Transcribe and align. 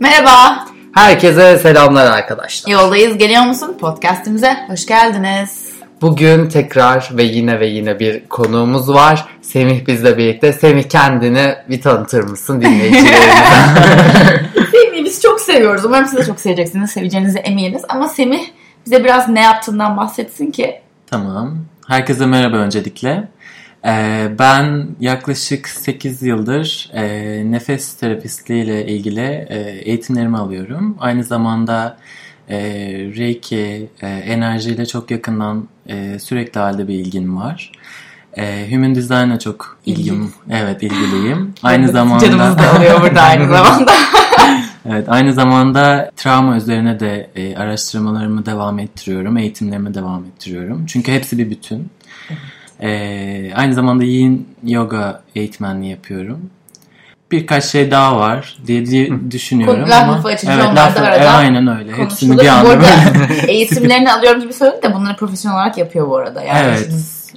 Merhaba. 0.00 0.66
Herkese 0.94 1.58
selamlar 1.58 2.06
arkadaşlar. 2.06 2.72
Yoldayız 2.72 3.18
geliyor 3.18 3.42
musun? 3.42 3.76
Podcast'imize 3.80 4.56
hoş 4.68 4.86
geldiniz. 4.86 5.70
Bugün 6.00 6.48
tekrar 6.48 7.08
ve 7.12 7.22
yine 7.22 7.60
ve 7.60 7.66
yine 7.66 7.98
bir 7.98 8.28
konuğumuz 8.28 8.88
var. 8.88 9.28
Semih 9.42 9.86
bizle 9.86 10.18
birlikte. 10.18 10.52
Semih 10.52 10.82
kendini 10.82 11.54
bir 11.68 11.80
tanıtır 11.80 12.22
mısın 12.22 12.60
dinleyicilerimize? 12.60 14.44
Semih'i 14.72 15.04
biz 15.04 15.22
çok 15.22 15.40
seviyoruz. 15.40 15.84
Umarım 15.84 16.06
siz 16.06 16.18
de 16.18 16.24
çok 16.24 16.40
seveceksiniz. 16.40 16.90
Seveceğinize 16.90 17.38
eminiz. 17.38 17.82
Ama 17.88 18.08
Semih 18.08 18.44
bize 18.86 19.04
biraz 19.04 19.28
ne 19.28 19.40
yaptığından 19.40 19.96
bahsetsin 19.96 20.50
ki. 20.50 20.80
Tamam. 21.06 21.58
Herkese 21.88 22.26
merhaba 22.26 22.56
öncelikle. 22.56 23.28
Ee, 23.86 24.28
ben 24.38 24.88
yaklaşık 25.00 25.68
8 25.68 26.22
yıldır 26.22 26.90
e, 26.92 27.02
nefes 27.50 27.94
terapistliği 27.94 28.64
ile 28.64 28.86
ilgili 28.86 29.46
e, 29.48 29.58
eğitimlerimi 29.84 30.38
alıyorum. 30.38 30.96
Aynı 31.00 31.24
zamanda 31.24 31.96
e, 32.48 32.58
Reiki, 33.16 33.88
e, 34.02 34.06
enerjiyle 34.08 34.86
çok 34.86 35.10
yakından 35.10 35.68
e, 35.88 36.18
sürekli 36.18 36.60
halde 36.60 36.88
bir 36.88 36.94
ilgim 36.94 37.36
var. 37.36 37.72
E, 38.36 38.68
Human 38.70 38.94
Design'a 38.94 39.38
çok 39.38 39.78
ilgim, 39.86 40.32
evet 40.50 40.82
ilgiliyim. 40.82 41.54
Aynı 41.62 41.88
zamanda 41.88 42.24
Canımız 42.24 42.58
da 42.58 42.72
alıyor 42.72 43.02
burada 43.02 43.20
aynı 43.22 43.48
zamanda. 43.48 43.92
Evet, 44.90 45.08
aynı 45.08 45.32
zamanda 45.32 46.10
travma 46.16 46.56
üzerine 46.56 47.00
de 47.00 47.30
e, 47.36 47.56
araştırmalarımı 47.56 48.46
devam 48.46 48.78
ettiriyorum, 48.78 49.36
eğitimlerimi 49.36 49.94
devam 49.94 50.24
ettiriyorum. 50.24 50.86
Çünkü 50.86 51.12
hepsi 51.12 51.38
bir 51.38 51.50
bütün. 51.50 51.90
E, 52.80 53.50
aynı 53.54 53.74
zamanda 53.74 54.04
yin 54.04 54.48
yoga 54.64 55.22
eğitmenliği 55.34 55.90
yapıyorum. 55.90 56.50
Birkaç 57.32 57.64
şey 57.64 57.90
daha 57.90 58.16
var 58.16 58.56
diye, 58.66 58.86
diye 58.86 59.30
düşünüyorum 59.30 59.82
laf 59.90 60.02
ama 60.02 60.12
lafı 60.12 60.28
açınca 60.28 60.54
onlar 60.70 60.76
da 60.96 61.00
laf- 61.00 61.06
arada 61.06 61.24
e, 61.24 61.28
aynen 61.28 61.78
öyle. 61.78 61.92
Hepsini 61.92 62.38
bir 62.38 62.46
anda 62.46 62.68
böyle- 62.68 63.46
eğitimlerini 63.52 64.12
alıyorum 64.12 64.40
gibi 64.40 64.52
söyledi 64.52 64.82
de 64.82 64.94
bunları 64.94 65.16
profesyonel 65.16 65.56
olarak 65.58 65.78
yapıyor 65.78 66.08
bu 66.08 66.16
arada. 66.16 66.42
Yani 66.42 66.58
Evet, 66.68 66.88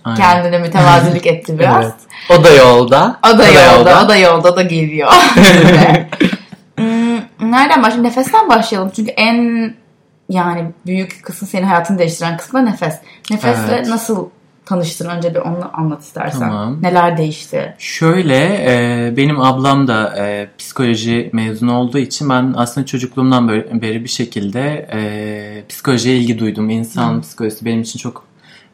aynen. 0.04 0.18
kendine 0.22 0.58
mütevazilik 0.60 1.26
etti 1.34 1.60
biraz. 1.60 1.84
evet. 1.86 1.94
O 2.40 2.44
da 2.44 2.50
yolda. 2.50 3.20
O 3.34 3.38
da 3.38 3.48
yolda, 3.48 4.04
o 4.06 4.10
da 4.10 4.16
yolda, 4.16 4.52
o 4.52 4.56
da 4.56 4.62
geliyor. 4.62 5.12
Hmm, 6.78 7.52
Nereden 7.52 7.84
başlayalım? 7.84 8.04
Nefesten 8.04 8.50
başlayalım. 8.50 8.92
Çünkü 8.96 9.12
en 9.12 9.74
yani 10.30 10.66
büyük 10.86 11.24
kısım 11.24 11.48
senin 11.48 11.64
hayatını 11.68 12.00
değiştiren 12.00 12.38
kısmı 12.38 12.60
da 12.60 12.64
nefes. 12.64 12.94
Nefesle 13.32 13.74
Evet. 13.76 13.88
nasıl 13.88 14.30
tanıştın? 14.70 15.06
Önce 15.10 15.36
bir 15.36 15.40
onu 15.40 15.70
anlat 15.74 16.02
istersen. 16.02 16.40
Tamam. 16.40 16.78
Neler 16.82 17.18
değişti? 17.18 17.76
Şöyle 17.78 18.36
e, 18.46 19.14
benim 19.18 19.42
ablam 19.42 19.88
da 19.88 20.16
e, 20.18 20.50
psikoloji 20.58 21.30
mezunu 21.34 21.74
olduğu 21.78 21.98
için 21.98 22.30
ben 22.30 22.54
aslında 22.58 22.86
çocukluğumdan 22.86 23.50
beri, 23.82 24.04
bir 24.04 24.10
şekilde 24.10 24.90
e, 24.94 25.64
psikolojiye 25.70 26.18
ilgi 26.18 26.40
duydum. 26.40 26.70
İnsan 26.70 27.22
psikolojisi 27.22 27.66
benim 27.66 27.82
için 27.82 28.00
çok 28.00 28.24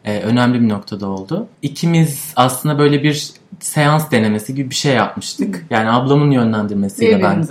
e, 0.06 0.20
önemli 0.20 0.62
bir 0.62 0.70
noktada 0.70 1.08
oldu. 1.08 1.48
İkimiz 1.62 2.34
aslında 2.36 2.80
böyle 2.80 3.04
bir 3.04 3.30
seans 3.60 4.12
denemesi 4.12 4.56
gibi 4.56 4.70
bir 4.70 4.76
şey 4.76 4.94
yapmıştık. 4.94 5.66
Yani 5.70 5.90
ablamın 5.90 6.32
yönlendirmesiyle 6.32 7.24
ben. 7.24 7.48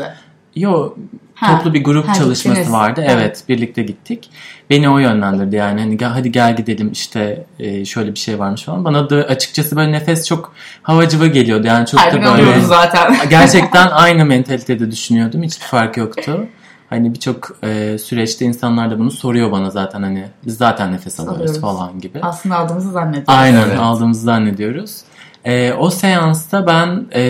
Yo 0.56 0.94
Ha, 1.34 1.58
toplu 1.58 1.74
bir 1.74 1.84
grup 1.84 2.08
ha, 2.08 2.14
çalışması 2.14 2.48
gittiniz. 2.48 2.72
vardı. 2.72 3.00
Evet. 3.04 3.16
Evet. 3.16 3.44
birlikte 3.48 3.82
gittik. 3.82 4.30
Beni 4.70 4.90
o 4.90 4.98
yönlendirdi 4.98 5.56
yani 5.56 5.80
hani 5.80 5.96
gel, 5.96 6.08
hadi 6.08 6.32
gel 6.32 6.56
gidelim 6.56 6.92
işte 6.92 7.46
e, 7.58 7.84
şöyle 7.84 8.14
bir 8.14 8.18
şey 8.18 8.38
varmış 8.38 8.62
falan. 8.62 8.84
Bana 8.84 9.10
da 9.10 9.16
açıkçası 9.16 9.76
böyle 9.76 9.92
nefes 9.92 10.28
çok 10.28 10.52
havacıva 10.82 11.26
geliyordu. 11.26 11.66
Yani 11.66 11.86
çok 11.86 12.00
Her 12.00 12.24
da 12.24 12.38
böyle 12.38 12.60
zaten. 12.60 13.16
gerçekten 13.30 13.88
aynı 13.88 14.24
mentalitede 14.24 14.90
düşünüyordum. 14.90 15.42
Hiçbir 15.42 15.66
fark 15.66 15.96
yoktu. 15.96 16.46
Hani 16.90 17.14
birçok 17.14 17.56
e, 17.64 17.98
süreçte 17.98 18.44
insanlar 18.44 18.90
da 18.90 18.98
bunu 18.98 19.10
soruyor 19.10 19.52
bana 19.52 19.70
zaten 19.70 20.02
hani 20.02 20.24
biz 20.46 20.56
zaten 20.56 20.92
nefes 20.92 21.20
alıyoruz 21.20 21.40
Alıyoruz. 21.40 21.60
falan 21.60 22.00
gibi. 22.00 22.18
Aslında 22.22 22.56
aldığımızı 22.56 22.90
zannediyoruz. 22.90 23.28
Aynen 23.28 23.68
Evet. 23.68 23.78
aldığımızı 23.78 24.20
zannediyoruz. 24.20 25.00
Ee, 25.44 25.72
o 25.72 25.90
seansta 25.90 26.66
ben 26.66 27.06
e, 27.14 27.22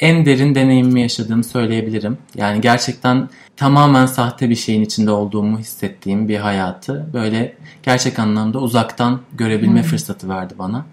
en 0.00 0.26
derin 0.26 0.54
deneyimimi 0.54 1.00
yaşadığımı 1.00 1.44
söyleyebilirim. 1.44 2.18
Yani 2.34 2.60
gerçekten 2.60 3.28
tamamen 3.56 4.06
sahte 4.06 4.50
bir 4.50 4.54
şeyin 4.54 4.82
içinde 4.82 5.10
olduğumu 5.10 5.58
hissettiğim 5.58 6.28
bir 6.28 6.36
hayatı 6.36 7.06
böyle 7.12 7.56
gerçek 7.82 8.18
anlamda 8.18 8.58
uzaktan 8.58 9.20
görebilme 9.34 9.82
fırsatı 9.82 10.28
verdi 10.28 10.54
bana. 10.58 10.86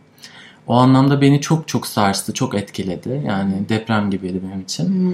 O 0.68 0.76
anlamda 0.76 1.22
beni 1.22 1.42
çok 1.42 1.68
çok 1.68 1.88
sarstı, 1.88 2.34
çok 2.34 2.56
etkiledi. 2.56 3.22
Yani 3.28 3.70
deprem 3.70 4.12
gibiydi 4.12 4.42
benim 4.48 4.62
için. 4.62 4.88
Hmm. 4.88 5.14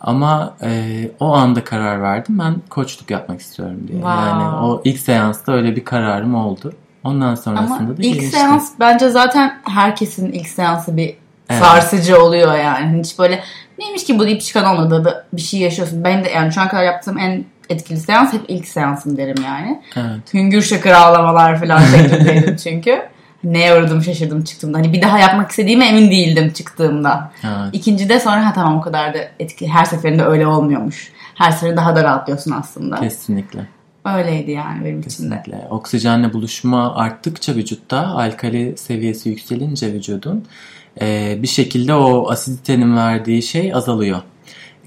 Ama 0.00 0.56
e, 0.62 1.10
o 1.20 1.34
anda 1.34 1.64
karar 1.64 2.02
verdim. 2.02 2.38
Ben 2.38 2.54
koçluk 2.68 3.10
yapmak 3.10 3.40
istiyorum 3.40 3.80
diye. 3.88 3.98
Wow. 3.98 4.20
Yani 4.20 4.44
o 4.44 4.82
ilk 4.84 4.98
seansta 4.98 5.52
öyle 5.52 5.76
bir 5.76 5.84
kararım 5.84 6.34
oldu. 6.34 6.72
Ondan 7.04 7.34
sonrasında 7.34 7.76
Ama 7.76 7.88
da 7.88 7.92
ilk 7.98 8.14
gelişti. 8.14 8.36
seans 8.36 8.70
bence 8.80 9.08
zaten 9.10 9.58
herkesin 9.64 10.32
ilk 10.32 10.48
seansı 10.48 10.96
bir 10.96 11.16
Evet. 11.50 11.62
sarsıcı 11.62 12.22
oluyor 12.24 12.58
yani. 12.58 12.98
Hiç 13.00 13.18
böyle 13.18 13.40
neymiş 13.78 14.04
ki 14.04 14.18
bu 14.18 14.26
deyip 14.26 14.42
çıkan 14.42 14.64
olmadı 14.64 15.04
da 15.04 15.24
bir 15.32 15.40
şey 15.42 15.60
yaşıyorsun. 15.60 16.04
Ben 16.04 16.24
de 16.24 16.30
yani 16.30 16.52
şu 16.52 16.60
an 16.60 16.68
kadar 16.68 16.82
yaptığım 16.84 17.18
en 17.18 17.44
etkili 17.68 17.98
seans 18.00 18.32
hep 18.32 18.40
ilk 18.48 18.68
seansım 18.68 19.16
derim 19.16 19.44
yani. 19.44 19.82
Evet. 19.96 20.34
Hüngür 20.34 20.62
şakır 20.62 20.90
ağlamalar 20.92 21.60
falan 21.60 21.78
şeklindeydim 21.96 22.56
çünkü. 22.56 23.02
Neye 23.44 23.74
uğradım 23.74 24.02
şaşırdım 24.02 24.44
çıktığımda. 24.44 24.78
Hani 24.78 24.92
bir 24.92 25.02
daha 25.02 25.18
yapmak 25.18 25.50
istediğime 25.50 25.86
emin 25.86 26.10
değildim 26.10 26.52
çıktığımda. 26.52 27.30
Evet. 27.44 27.68
İkincide 27.72 28.20
sonra 28.20 28.46
ha 28.46 28.52
tamam 28.54 28.78
o 28.78 28.80
kadar 28.80 29.14
da 29.14 29.18
etkili. 29.38 29.68
Her 29.68 29.84
seferinde 29.84 30.24
öyle 30.24 30.46
olmuyormuş. 30.46 31.12
Her 31.34 31.50
seferinde 31.50 31.76
daha 31.76 31.96
da 31.96 32.04
rahatlıyorsun 32.04 32.50
aslında. 32.50 33.00
Kesinlikle. 33.00 33.66
Öyleydi 34.04 34.50
yani 34.50 34.84
benim 34.84 35.00
için 35.00 35.30
de. 35.30 35.36
Kesinlikle. 35.36 35.66
Oksijenle 35.70 36.32
buluşma 36.32 36.94
arttıkça 36.94 37.54
vücutta 37.54 37.98
alkali 38.06 38.74
seviyesi 38.76 39.28
yükselince 39.28 39.92
vücudun 39.92 40.44
e, 41.00 41.38
bir 41.42 41.46
şekilde 41.48 41.94
o 41.94 42.30
asiditenin 42.30 42.96
verdiği 42.96 43.42
şey 43.42 43.74
azalıyor. 43.74 44.22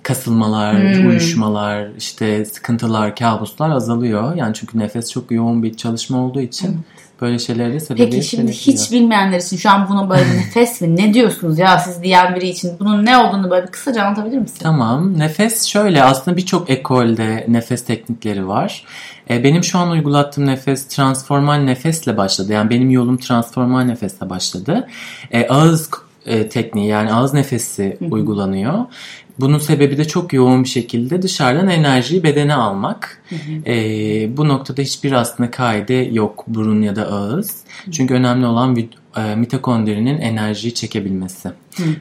Kasılmalar, 0.03 0.95
Hmm. 0.95 1.07
uyuşmalar, 1.07 1.87
işte 1.97 2.45
sıkıntılar, 2.45 3.15
kabuslar 3.15 3.69
azalıyor. 3.69 4.35
Yani 4.35 4.53
çünkü 4.53 4.79
nefes 4.79 5.11
çok 5.11 5.31
yoğun 5.31 5.63
bir 5.63 5.73
çalışma 5.73 6.25
olduğu 6.25 6.41
için 6.41 6.79
böyle 7.21 7.39
şeylere 7.39 7.79
sebebiyet 7.79 8.11
Peki 8.11 8.27
şimdi 8.27 8.43
verebiliyor. 8.43 8.77
hiç 8.77 8.91
bilmeyenler 8.91 9.39
için 9.39 9.57
şu 9.57 9.69
an 9.69 9.89
bunu 9.89 10.09
böyle 10.09 10.37
nefes 10.37 10.81
mi 10.81 10.95
ne 10.95 11.13
diyorsunuz 11.13 11.59
ya 11.59 11.79
siz 11.79 12.03
diyen 12.03 12.35
biri 12.35 12.47
için 12.47 12.71
bunun 12.79 13.05
ne 13.05 13.17
olduğunu 13.17 13.51
böyle 13.51 13.67
bir 13.67 13.71
kısaca 13.71 14.03
anlatabilir 14.03 14.37
misin? 14.37 14.57
Tamam. 14.59 15.19
Nefes 15.19 15.65
şöyle 15.65 16.03
aslında 16.03 16.37
birçok 16.37 16.69
ekolde 16.69 17.45
nefes 17.47 17.85
teknikleri 17.85 18.47
var. 18.47 18.85
E, 19.29 19.43
benim 19.43 19.63
şu 19.63 19.79
an 19.79 19.89
uygulattığım 19.89 20.45
nefes 20.45 20.87
transformal 20.87 21.57
nefesle 21.57 22.17
başladı. 22.17 22.53
Yani 22.53 22.69
benim 22.69 22.89
yolum 22.89 23.17
transformal 23.17 23.81
nefesle 23.83 24.29
başladı. 24.29 24.87
E, 25.31 25.47
ağız 25.47 25.89
e, 26.25 26.49
tekniği 26.49 26.87
yani 26.87 27.13
ağız 27.13 27.33
nefesi 27.33 27.97
uygulanıyor. 28.11 28.85
Bunun 29.39 29.59
sebebi 29.59 29.97
de 29.97 30.07
çok 30.07 30.33
yoğun 30.33 30.63
bir 30.63 30.69
şekilde 30.69 31.21
dışarıdan 31.21 31.69
enerjiyi 31.69 32.23
bedene 32.23 32.53
almak. 32.53 33.21
E, 33.65 34.37
bu 34.37 34.47
noktada 34.47 34.81
hiçbir 34.81 35.11
aslında 35.11 35.51
kaide 35.51 35.93
yok 35.93 36.43
burun 36.47 36.81
ya 36.81 36.95
da 36.95 37.11
ağız. 37.11 37.63
Çünkü 37.91 38.13
önemli 38.13 38.45
olan 38.45 38.75
e, 39.17 39.35
mitokondrinin 39.35 40.21
enerjiyi 40.21 40.73
çekebilmesi. 40.73 41.49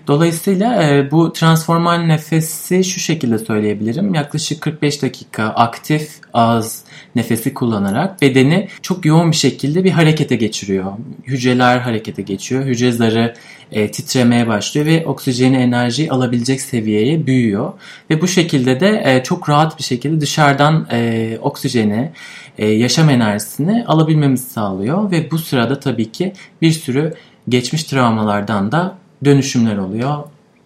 Dolayısıyla 0.07 0.83
e, 0.83 1.11
bu 1.11 1.33
transformal 1.33 1.99
nefesi 1.99 2.85
şu 2.85 3.01
şekilde 3.01 3.39
söyleyebilirim. 3.39 4.15
Yaklaşık 4.15 4.61
45 4.61 5.03
dakika 5.03 5.45
aktif 5.45 6.11
ağız 6.33 6.85
nefesi 7.15 7.55
kullanarak 7.55 8.23
bedeni 8.23 8.69
çok 8.83 9.07
yoğun 9.07 9.31
bir 9.31 9.37
şekilde 9.37 9.85
bir 9.85 9.91
harekete 9.91 10.37
geçiriyor. 10.37 10.93
Hücreler 11.25 11.79
harekete 11.79 12.23
geçiyor. 12.23 12.65
Hücre 12.65 12.93
zarı 12.93 13.35
e, 13.73 13.91
titremeye 13.91 14.47
başlıyor 14.47 14.87
ve 14.87 15.07
oksijeni 15.07 15.57
enerjiyi 15.57 16.11
alabilecek 16.11 16.61
seviyeye 16.61 17.27
büyüyor. 17.27 17.73
Ve 18.11 18.21
bu 18.21 18.29
şekilde 18.29 18.81
de 18.81 19.03
e, 19.05 19.23
çok 19.23 19.49
rahat 19.49 19.79
bir 19.79 19.85
şekilde 19.85 20.21
dışarıdan 20.21 20.87
e, 20.93 20.99
oksijeni, 21.43 22.13
e, 22.59 22.67
yaşam 22.67 23.11
enerjisini 23.11 23.85
alabilmemizi 23.87 24.51
sağlıyor. 24.51 25.11
Ve 25.11 25.31
bu 25.31 25.39
sırada 25.39 25.81
tabii 25.81 26.13
ki 26.13 26.33
bir 26.63 26.73
sürü 26.73 27.15
geçmiş 27.49 27.85
travmalardan 27.85 28.73
da 28.73 28.99
dönüşümler 29.25 29.77
oluyor. 29.77 30.25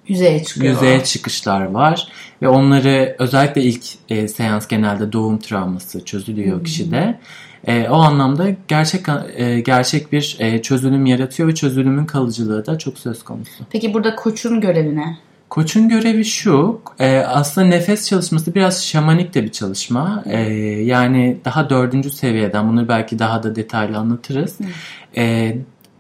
Yüzeye 0.09 0.45
çıkıyor. 0.45 0.75
Yüzeye 0.75 1.05
çıkışlar 1.05 1.65
var 1.65 2.09
ve 2.43 2.49
onları 2.49 3.17
özellikle 3.19 3.63
ilk 3.63 3.85
e, 4.09 4.29
seans 4.29 4.69
genelde 4.69 5.13
doğum 5.13 5.39
travması 5.39 6.05
çözülüyor 6.05 6.65
kişide. 6.65 7.19
E, 7.67 7.89
o 7.89 7.97
anlamda 7.97 8.47
gerçek 8.69 9.07
e, 9.37 9.61
gerçek 9.61 10.13
bir 10.13 10.37
e, 10.39 10.63
çözülüm 10.63 11.07
yaratıyor 11.07 11.49
ve 11.49 11.55
çözülümün 11.55 12.07
kalıcılığı 12.07 12.67
da 12.67 12.79
çok 12.79 12.99
söz 12.99 13.23
konusu. 13.23 13.65
Peki 13.71 13.95
burada 13.95 14.17
koçun 14.17 14.61
görevi 14.61 14.97
ne? 14.97 15.19
Koçun 15.51 15.89
görevi 15.89 16.25
şu, 16.25 16.81
e, 16.99 17.19
aslında 17.19 17.67
nefes 17.67 18.09
çalışması 18.09 18.55
biraz 18.55 18.85
şamanik 18.85 19.35
de 19.35 19.45
bir 19.45 19.53
çalışma. 19.53 20.25
E, 20.27 20.41
yani 20.83 21.37
daha 21.45 21.71
dördüncü 21.71 22.11
seviyeden, 22.11 22.69
bunu 22.69 22.89
belki 22.89 23.19
daha 23.19 23.43
da 23.43 23.57
detaylı 23.57 23.99
anlatırız. 23.99 24.59
E, 25.17 25.57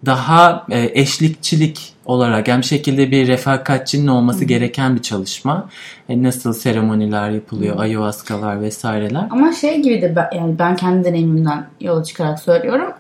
daha 0.06 0.67
e, 0.70 0.91
eşlikçilik 1.00 1.93
olarak 2.05 2.49
yani 2.49 2.61
bir 2.61 2.67
şekilde 2.67 3.11
bir 3.11 3.29
refakatçinin 3.29 4.06
olması 4.06 4.44
gereken 4.44 4.97
bir 4.97 5.02
çalışma. 5.02 5.69
E, 6.08 6.23
nasıl 6.23 6.52
seremoniler 6.52 7.31
yapılıyor, 7.31 7.79
ayahuascalar 7.79 8.61
vesaireler. 8.61 9.26
Ama 9.31 9.52
şey 9.52 9.82
gibi 9.82 10.02
de 10.02 10.17
ben, 10.17 10.29
yani 10.37 10.58
ben 10.58 10.76
kendi 10.76 11.05
deneyimimden 11.05 11.67
yola 11.81 12.05
çıkarak 12.05 12.41
söylüyorum. 12.41 12.93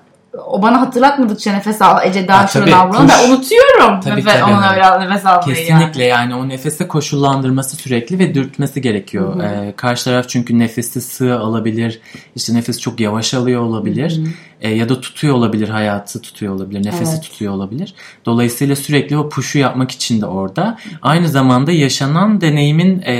O 0.50 0.62
bana 0.62 0.80
hatırlatmadıkça 0.80 1.52
nefes 1.52 1.82
al. 1.82 1.98
Ece 2.04 2.28
daha 2.28 2.42
Ha, 2.42 2.46
şuradan 2.46 2.72
avralı. 2.72 3.08
Ben 3.08 3.28
unutuyorum. 3.30 4.00
Tabii, 4.00 4.20
nefes, 4.20 4.32
tabii. 4.32 4.44
onun 4.52 4.62
öyle 4.62 5.10
nefes 5.10 5.26
almayı 5.26 5.56
Kesinlikle 5.56 6.04
yani. 6.04 6.34
o 6.34 6.48
nefese 6.48 6.88
koşullandırması 6.88 7.76
sürekli 7.76 8.18
ve 8.18 8.34
dürtmesi 8.34 8.80
gerekiyor. 8.82 9.42
Ee, 9.42 9.72
karşı 9.76 10.04
taraf 10.04 10.28
çünkü 10.28 10.58
nefesi 10.58 11.00
sığ 11.00 11.38
alabilir, 11.38 12.00
işte 12.36 12.54
nefes 12.54 12.80
çok 12.80 13.00
yavaş 13.00 13.34
alıyor 13.34 13.62
olabilir 13.62 14.20
Ee, 14.60 14.70
ya 14.74 14.88
da 14.88 15.00
tutuyor 15.00 15.34
olabilir, 15.34 15.68
hayatı 15.68 16.22
tutuyor 16.22 16.54
olabilir, 16.54 16.84
nefesi 16.86 17.12
Evet. 17.12 17.22
tutuyor 17.22 17.52
olabilir. 17.52 17.94
Dolayısıyla 18.26 18.76
sürekli 18.76 19.16
o 19.18 19.28
puşu 19.28 19.58
yapmak 19.58 19.90
için 19.90 20.20
de 20.20 20.26
orada. 20.26 20.78
Aynı 21.02 21.28
zamanda 21.28 21.72
yaşanan 21.72 22.40
deneyimin 22.40 23.02
e, 23.04 23.14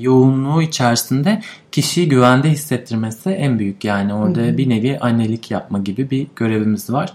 yoğunluğu 0.00 0.62
içerisinde 0.62 1.42
kişiyi 1.72 2.08
güvende 2.08 2.50
hissettirmesi 2.50 3.30
en 3.30 3.58
büyük 3.58 3.84
yani 3.84 4.14
orada 4.14 4.58
bir 4.58 4.68
nevi 4.68 4.98
annelik 4.98 5.50
yapma 5.50 5.78
gibi 5.78 6.10
bir 6.10 6.26
görevimiz 6.60 6.90
var. 6.90 7.12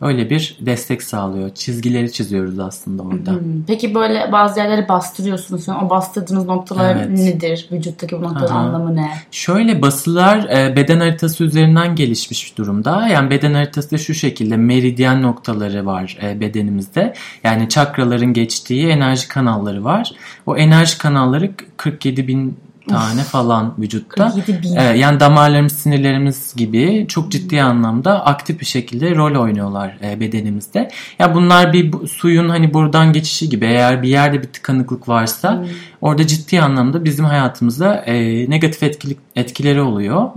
Öyle 0.00 0.30
bir 0.30 0.56
destek 0.60 1.02
sağlıyor. 1.02 1.50
Çizgileri 1.54 2.12
çiziyoruz 2.12 2.58
aslında 2.58 3.02
orada. 3.02 3.32
Hmm. 3.32 3.64
Peki 3.66 3.94
böyle 3.94 4.32
bazı 4.32 4.60
yerleri 4.60 4.88
bastırıyorsunuz. 4.88 5.68
O 5.68 5.90
bastırdığınız 5.90 6.44
noktalar 6.44 6.96
Evet. 6.96 7.08
nedir? 7.08 7.68
Vücuttaki 7.72 8.18
bu 8.18 8.22
noktaların 8.22 8.54
Aha. 8.54 8.58
anlamı 8.58 8.96
ne? 8.96 9.10
Şöyle 9.30 9.82
basılar 9.82 10.48
e, 10.56 10.76
beden 10.76 11.00
haritası 11.00 11.44
üzerinden 11.44 11.94
gelişmiş 11.94 12.58
durumda. 12.58 13.08
Yani 13.08 13.30
beden 13.30 13.54
haritası 13.54 13.90
da 13.90 13.98
şu 13.98 14.14
şekilde 14.14 14.56
meridyen 14.56 15.22
noktaları 15.22 15.86
var 15.86 16.18
e, 16.22 16.40
bedenimizde. 16.40 17.14
Yani 17.44 17.68
çakraların 17.68 18.32
geçtiği 18.32 18.88
enerji 18.88 19.28
kanalları 19.28 19.84
var. 19.84 20.12
O 20.46 20.56
enerji 20.56 20.98
kanalları 20.98 21.50
47 21.76 22.28
bin 22.28 22.56
tane 22.88 23.22
falan 23.22 23.74
vücutta. 23.78 24.32
47 24.34 24.62
bin. 24.62 24.76
Ee, 24.76 24.82
yani 24.82 25.20
damarlarımız, 25.20 25.72
sinirlerimiz 25.72 26.54
gibi 26.56 27.06
çok 27.08 27.32
ciddi 27.32 27.62
anlamda 27.62 28.26
aktif 28.26 28.60
bir 28.60 28.66
şekilde 28.66 29.16
rol 29.16 29.42
oynuyorlar 29.42 29.98
e, 30.02 30.20
bedenimizde. 30.20 30.90
Ya 31.18 31.34
bunlar 31.34 31.72
bir 31.72 32.06
suyun 32.06 32.48
hani 32.48 32.74
buradan 32.74 33.12
geçişi 33.12 33.48
gibi. 33.48 33.64
Eğer 33.64 34.02
bir 34.02 34.08
yerde 34.08 34.42
bir 34.42 34.46
tıkanıklık 34.46 35.08
varsa 35.08 35.64
orada 36.00 36.26
ciddi 36.26 36.60
anlamda 36.60 37.04
bizim 37.04 37.24
hayatımızda 37.24 37.94
e, 37.94 38.14
negatif 38.50 38.82
etkilik, 38.82 39.18
etkileri 39.36 39.80
oluyor. 39.80 40.30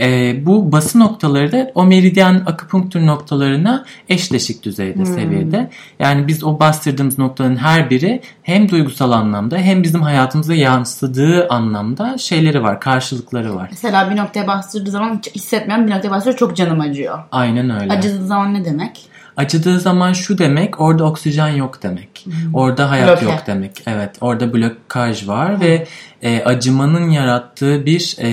E, 0.00 0.36
bu 0.46 0.72
bası 0.72 0.98
noktaları 0.98 1.52
da 1.52 1.70
o 1.74 1.86
meridyen 1.86 2.42
akupunktur 2.46 3.06
noktalarına 3.06 3.84
eşleşik 4.08 4.62
düzeyde, 4.62 5.04
seviyede. 5.06 5.70
Yani 5.98 6.26
biz 6.26 6.44
o 6.44 6.60
bastırdığımız 6.60 7.18
noktaların 7.18 7.56
her 7.56 7.90
biri 7.90 8.20
hem 8.42 8.68
duygusal 8.68 9.12
anlamda 9.12 9.56
hem 9.58 9.82
bizim 9.82 10.02
hayatımıza 10.02 10.54
yansıdığı 10.54 11.48
anlamda 11.48 12.18
şeyleri 12.18 12.62
var, 12.62 12.80
karşılıkları 12.80 13.54
var. 13.54 13.68
Mesela 13.70 14.10
bir 14.10 14.16
noktaya 14.16 14.46
bastırdığı 14.46 14.90
zaman 14.90 15.18
hiç 15.18 15.34
hissetmeyen 15.34 15.86
bir 15.86 15.92
noktaya 15.92 16.10
bastırıyor 16.10 16.38
çok 16.38 16.56
canım 16.56 16.80
acıyor. 16.80 17.18
Aynen 17.32 17.80
öyle. 17.80 17.92
Acıdığı 17.92 18.26
zaman 18.26 18.54
ne 18.54 18.64
demek? 18.64 19.15
Acıdığı 19.36 19.80
zaman 19.80 20.12
şu 20.12 20.38
demek 20.38 20.80
orada 20.80 21.04
oksijen 21.04 21.48
yok 21.48 21.82
demek. 21.82 22.26
Orada 22.54 22.90
hayat 22.90 23.08
Bloke. 23.08 23.24
yok 23.24 23.42
demek. 23.46 23.82
Evet 23.86 24.10
orada 24.20 24.54
blokaj 24.54 25.28
var 25.28 25.60
ve 25.60 25.86
e, 26.22 26.42
acımanın 26.44 27.10
yarattığı 27.10 27.86
bir 27.86 28.16
e, 28.18 28.28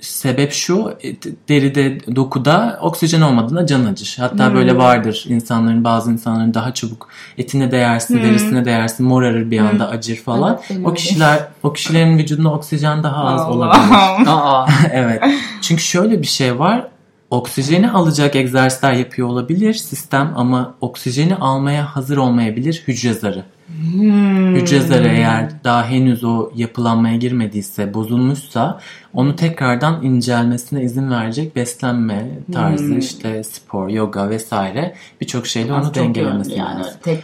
sebep 0.00 0.52
şu 0.52 0.94
e, 1.04 1.14
deride 1.48 2.16
dokuda 2.16 2.78
oksijen 2.82 3.20
olmadığında 3.20 3.66
can 3.66 3.84
acır. 3.84 4.16
Hatta 4.20 4.54
böyle 4.54 4.76
vardır 4.76 5.24
insanların 5.28 5.84
bazı 5.84 6.12
insanların 6.12 6.54
daha 6.54 6.74
çabuk 6.74 7.08
etine 7.38 7.70
değersin 7.70 8.22
derisine 8.22 8.64
değersin 8.64 9.06
morarır 9.06 9.50
bir 9.50 9.58
anda 9.58 9.88
acır 9.88 10.16
falan. 10.16 10.60
Evet, 10.70 10.86
o 10.86 10.94
kişiler 10.94 11.48
o 11.62 11.72
kişilerin 11.72 12.18
vücudunda 12.18 12.52
oksijen 12.52 13.02
daha 13.02 13.24
az 13.24 13.40
Allah. 13.40 13.52
olabilir. 13.52 14.26
Aa, 14.26 14.66
evet. 14.92 15.22
Çünkü 15.60 15.82
şöyle 15.82 16.22
bir 16.22 16.26
şey 16.26 16.58
var. 16.58 16.86
Oksijeni 17.30 17.90
alacak 17.90 18.36
egzersizler 18.36 18.92
yapıyor 18.92 19.28
olabilir 19.28 19.74
sistem 19.74 20.32
ama 20.36 20.74
oksijeni 20.80 21.36
almaya 21.36 21.96
hazır 21.96 22.16
olmayabilir 22.16 22.82
hücre 22.88 23.14
zarı. 23.14 23.44
Hmm. 23.66 24.54
Hücre 24.56 24.80
zarı 24.80 25.08
eğer 25.08 25.64
daha 25.64 25.88
henüz 25.88 26.24
o 26.24 26.50
yapılanmaya 26.56 27.16
girmediyse, 27.16 27.94
bozulmuşsa 27.94 28.80
onu 29.14 29.36
tekrardan 29.36 30.02
incelmesine 30.02 30.82
izin 30.82 31.10
verecek 31.10 31.56
beslenme 31.56 32.28
tarzı 32.52 32.84
Hmm. 32.84 32.98
işte 32.98 33.44
spor, 33.44 33.88
yoga 33.88 34.30
vesaire 34.30 34.94
birçok 35.20 35.46
şeyle 35.46 35.72
onu 35.72 35.94
dengelemesi 35.94 36.50
yönlü 36.50 36.60
yani. 36.62 36.78
lazım. 36.78 36.94
Tek 37.02 37.22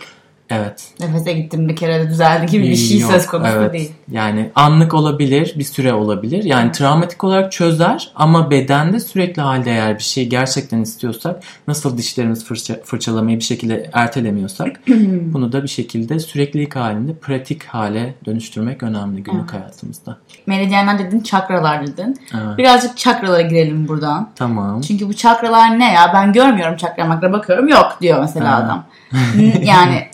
Evet. 0.51 0.89
nefese 1.01 1.33
gittim 1.33 1.69
bir 1.69 1.77
kere 1.77 2.01
de 2.05 2.11
düzeldi 2.11 2.47
gibi 2.47 2.63
bir 2.63 2.77
şey 2.77 2.99
Yok, 2.99 3.13
söz 3.13 3.27
konusu 3.27 3.53
evet. 3.57 3.73
değil. 3.73 3.93
Yani 4.11 4.51
anlık 4.55 4.95
olabilir, 4.95 5.55
bir 5.59 5.65
süre 5.65 5.95
olabilir. 5.95 6.45
Yani 6.45 6.73
travmatik 6.73 7.25
olarak 7.25 7.53
çözer 7.53 8.13
ama 8.15 8.51
bedende 8.51 9.01
sürekli 9.01 9.43
halde 9.43 9.71
eğer 9.71 9.99
bir 9.99 10.03
şey 10.03 10.29
gerçekten 10.29 10.81
istiyorsak, 10.81 11.43
nasıl 11.69 11.99
dişlerimizi 11.99 12.45
fırça, 12.45 12.77
fırçalamayı 12.85 13.39
bir 13.39 13.45
şekilde 13.45 13.91
ertelemiyorsak, 13.93 14.81
bunu 15.33 15.53
da 15.53 15.63
bir 15.63 15.69
şekilde 15.69 16.19
süreklilik 16.19 16.77
halinde 16.77 17.15
pratik 17.15 17.65
hale 17.65 18.15
dönüştürmek 18.27 18.83
önemli 18.83 19.23
günlük 19.23 19.53
hayatımızda. 19.53 20.19
Meridyenler 20.47 20.99
dedin, 20.99 21.21
çakralar 21.21 21.87
dedin. 21.87 22.17
Evet. 22.35 22.59
Birazcık 22.59 22.97
çakralara 22.97 23.43
girelim 23.43 23.89
buradan. 23.89 24.31
Tamam. 24.37 24.81
Çünkü 24.81 25.09
bu 25.09 25.15
çakralar 25.15 25.79
ne 25.79 25.93
ya? 25.93 26.11
Ben 26.15 26.33
görmüyorum 26.33 26.77
çakra 26.77 27.05
makra 27.05 27.33
bakıyorum 27.33 27.69
yok 27.69 27.99
diyor 28.01 28.21
mesela 28.21 28.51
Ha. 28.51 28.57
adam. 28.57 28.87
Yani 29.63 30.07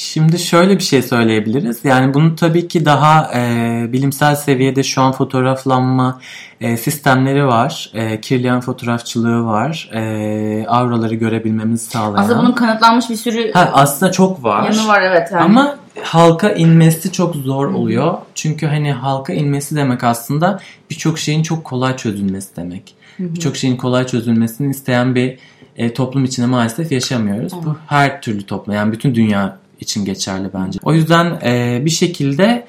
Şimdi 0.00 0.38
şöyle 0.38 0.78
bir 0.78 0.82
şey 0.82 1.02
söyleyebiliriz. 1.02 1.78
Yani 1.84 2.14
bunu 2.14 2.36
tabii 2.36 2.68
ki 2.68 2.84
daha 2.84 3.30
e, 3.34 3.92
bilimsel 3.92 4.36
seviyede 4.36 4.82
şu 4.82 5.02
an 5.02 5.12
fotoğraflanma 5.12 6.20
e, 6.60 6.76
sistemleri 6.76 7.46
var. 7.46 7.90
E, 7.94 8.20
kirliyen 8.20 8.60
fotoğrafçılığı 8.60 9.44
var. 9.44 9.90
E, 9.94 10.66
auraları 10.68 11.14
görebilmemizi 11.14 11.90
sağlayan. 11.90 12.22
aslında 12.22 12.38
bunun 12.38 12.52
kanıtlanmış 12.52 13.10
bir 13.10 13.16
sürü 13.16 13.52
Ha, 13.52 13.70
aslında 13.72 14.12
çok 14.12 14.44
var. 14.44 14.62
yanı 14.62 14.88
var 14.88 15.02
evet. 15.02 15.28
Yani. 15.32 15.44
Ama 15.44 15.76
halka 16.02 16.50
inmesi 16.50 17.12
çok 17.12 17.36
zor 17.36 17.66
oluyor. 17.66 18.14
Çünkü 18.34 18.66
hani 18.66 18.92
halka 18.92 19.32
inmesi 19.32 19.76
demek 19.76 20.04
aslında 20.04 20.60
birçok 20.90 21.18
şeyin 21.18 21.42
çok 21.42 21.64
kolay 21.64 21.96
çözülmesi 21.96 22.56
demek. 22.56 22.94
Birçok 23.18 23.56
şeyin 23.56 23.76
kolay 23.76 24.06
çözülmesini 24.06 24.70
isteyen 24.70 25.14
bir 25.14 25.38
e, 25.76 25.94
toplum 25.94 26.24
içinde 26.24 26.46
maalesef 26.46 26.92
yaşamıyoruz. 26.92 27.52
Bu 27.52 27.76
her 27.86 28.22
türlü 28.22 28.46
toplum 28.46 28.74
yani 28.74 28.92
bütün 28.92 29.14
dünya 29.14 29.59
için 29.80 30.04
geçerli 30.04 30.48
bence. 30.54 30.78
O 30.82 30.94
yüzden 30.94 31.38
e, 31.44 31.82
bir 31.84 31.90
şekilde 31.90 32.66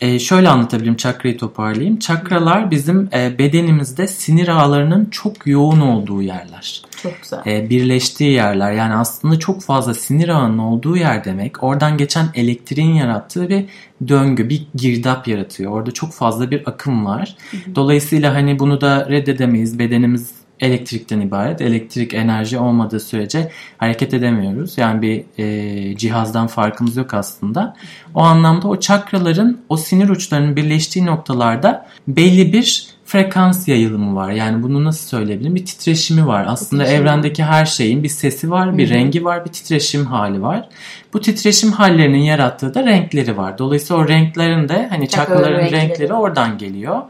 e, 0.00 0.18
şöyle 0.18 0.48
anlatabilirim 0.48 0.96
çakrayı 0.96 1.38
toparlayayım. 1.38 1.98
Çakralar 1.98 2.70
bizim 2.70 3.08
e, 3.14 3.38
bedenimizde 3.38 4.06
sinir 4.06 4.48
ağlarının 4.48 5.04
çok 5.10 5.46
yoğun 5.46 5.80
olduğu 5.80 6.22
yerler 6.22 6.82
Çok 7.02 7.12
güzel. 7.22 7.42
e, 7.46 7.70
birleştiği 7.70 8.32
yerler. 8.32 8.72
Yani 8.72 8.94
aslında 8.94 9.38
çok 9.38 9.62
fazla 9.62 9.94
sinir 9.94 10.28
ağının 10.28 10.58
olduğu 10.58 10.96
yer 10.96 11.24
demek. 11.24 11.62
Oradan 11.62 11.96
geçen 11.96 12.26
elektriğin 12.34 12.94
yarattığı 12.94 13.48
bir 13.48 13.64
döngü, 14.08 14.48
bir 14.48 14.66
girdap 14.74 15.28
yaratıyor. 15.28 15.72
Orada 15.72 15.90
çok 15.90 16.12
fazla 16.12 16.50
bir 16.50 16.62
akım 16.68 17.06
var. 17.06 17.36
Dolayısıyla 17.74 18.34
hani 18.34 18.58
bunu 18.58 18.80
da 18.80 19.08
reddedemeyiz. 19.10 19.78
Bedenimiz 19.78 20.39
elektrikten 20.60 21.20
ibaret. 21.20 21.60
Elektrik 21.60 22.14
enerji 22.14 22.58
olmadığı 22.58 23.00
sürece 23.00 23.50
hareket 23.78 24.14
edemiyoruz. 24.14 24.78
Yani 24.78 25.02
bir 25.02 25.24
e, 25.38 25.96
cihazdan 25.96 26.46
farkımız 26.46 26.96
yok 26.96 27.14
aslında. 27.14 27.76
O 28.14 28.20
anlamda 28.20 28.68
o 28.68 28.80
çakraların, 28.80 29.60
o 29.68 29.76
sinir 29.76 30.08
uçlarının 30.08 30.56
birleştiği 30.56 31.06
noktalarda 31.06 31.86
belli 32.08 32.52
bir 32.52 32.86
frekans 33.10 33.68
yayılımı 33.68 34.14
var. 34.16 34.30
Yani 34.30 34.62
bunu 34.62 34.84
nasıl 34.84 35.08
söyleyebilirim? 35.08 35.54
Bir 35.54 35.66
titreşimi 35.66 36.26
var. 36.26 36.44
Aslında 36.48 36.82
Titreşimi. 36.82 37.08
evrendeki 37.08 37.44
her 37.44 37.64
şeyin 37.64 38.02
bir 38.02 38.08
sesi 38.08 38.50
var, 38.50 38.78
bir 38.78 38.90
rengi 38.90 39.24
var, 39.24 39.44
bir 39.44 39.50
titreşim 39.50 40.06
hali 40.06 40.42
var. 40.42 40.68
Bu 41.12 41.20
titreşim 41.20 41.72
hallerinin 41.72 42.18
yarattığı 42.18 42.74
da 42.74 42.86
renkleri 42.86 43.36
var. 43.36 43.58
Dolayısıyla 43.58 44.02
o 44.02 44.08
renklerin 44.08 44.68
de 44.68 44.86
hani 44.90 45.08
Çakraların 45.08 45.42
çakraların 45.42 45.64
renkleri. 45.64 45.82
renkleri 45.90 46.12
oradan 46.14 46.58
geliyor. 46.58 47.02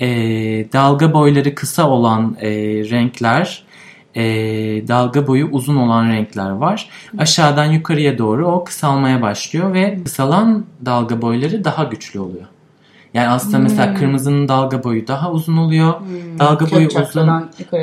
Ee, 0.00 0.08
dalga 0.72 1.12
boyları 1.12 1.54
kısa 1.54 1.88
olan 1.90 2.36
e, 2.40 2.50
renkler, 2.90 3.62
e, 4.14 4.22
dalga 4.88 5.26
boyu 5.26 5.48
uzun 5.52 5.76
olan 5.76 6.08
renkler 6.08 6.50
var. 6.50 6.88
Aşağıdan 7.18 7.64
yukarıya 7.64 8.18
doğru 8.18 8.46
o 8.46 8.64
kısalmaya 8.64 9.22
başlıyor 9.22 9.74
ve 9.74 9.98
kısalan 10.04 10.64
dalga 10.86 11.22
boyları 11.22 11.64
daha 11.64 11.84
güçlü 11.84 12.20
oluyor. 12.20 12.46
Yani 13.14 13.28
aslında 13.28 13.58
mesela 13.58 13.94
kırmızının 13.94 14.48
dalga 14.48 14.84
boyu 14.84 15.06
daha 15.06 15.32
uzun 15.32 15.56
oluyor. 15.56 15.94
Dalga 16.38 16.64
Kök 16.64 16.72
boyu 16.72 16.86
uzun. 16.86 17.28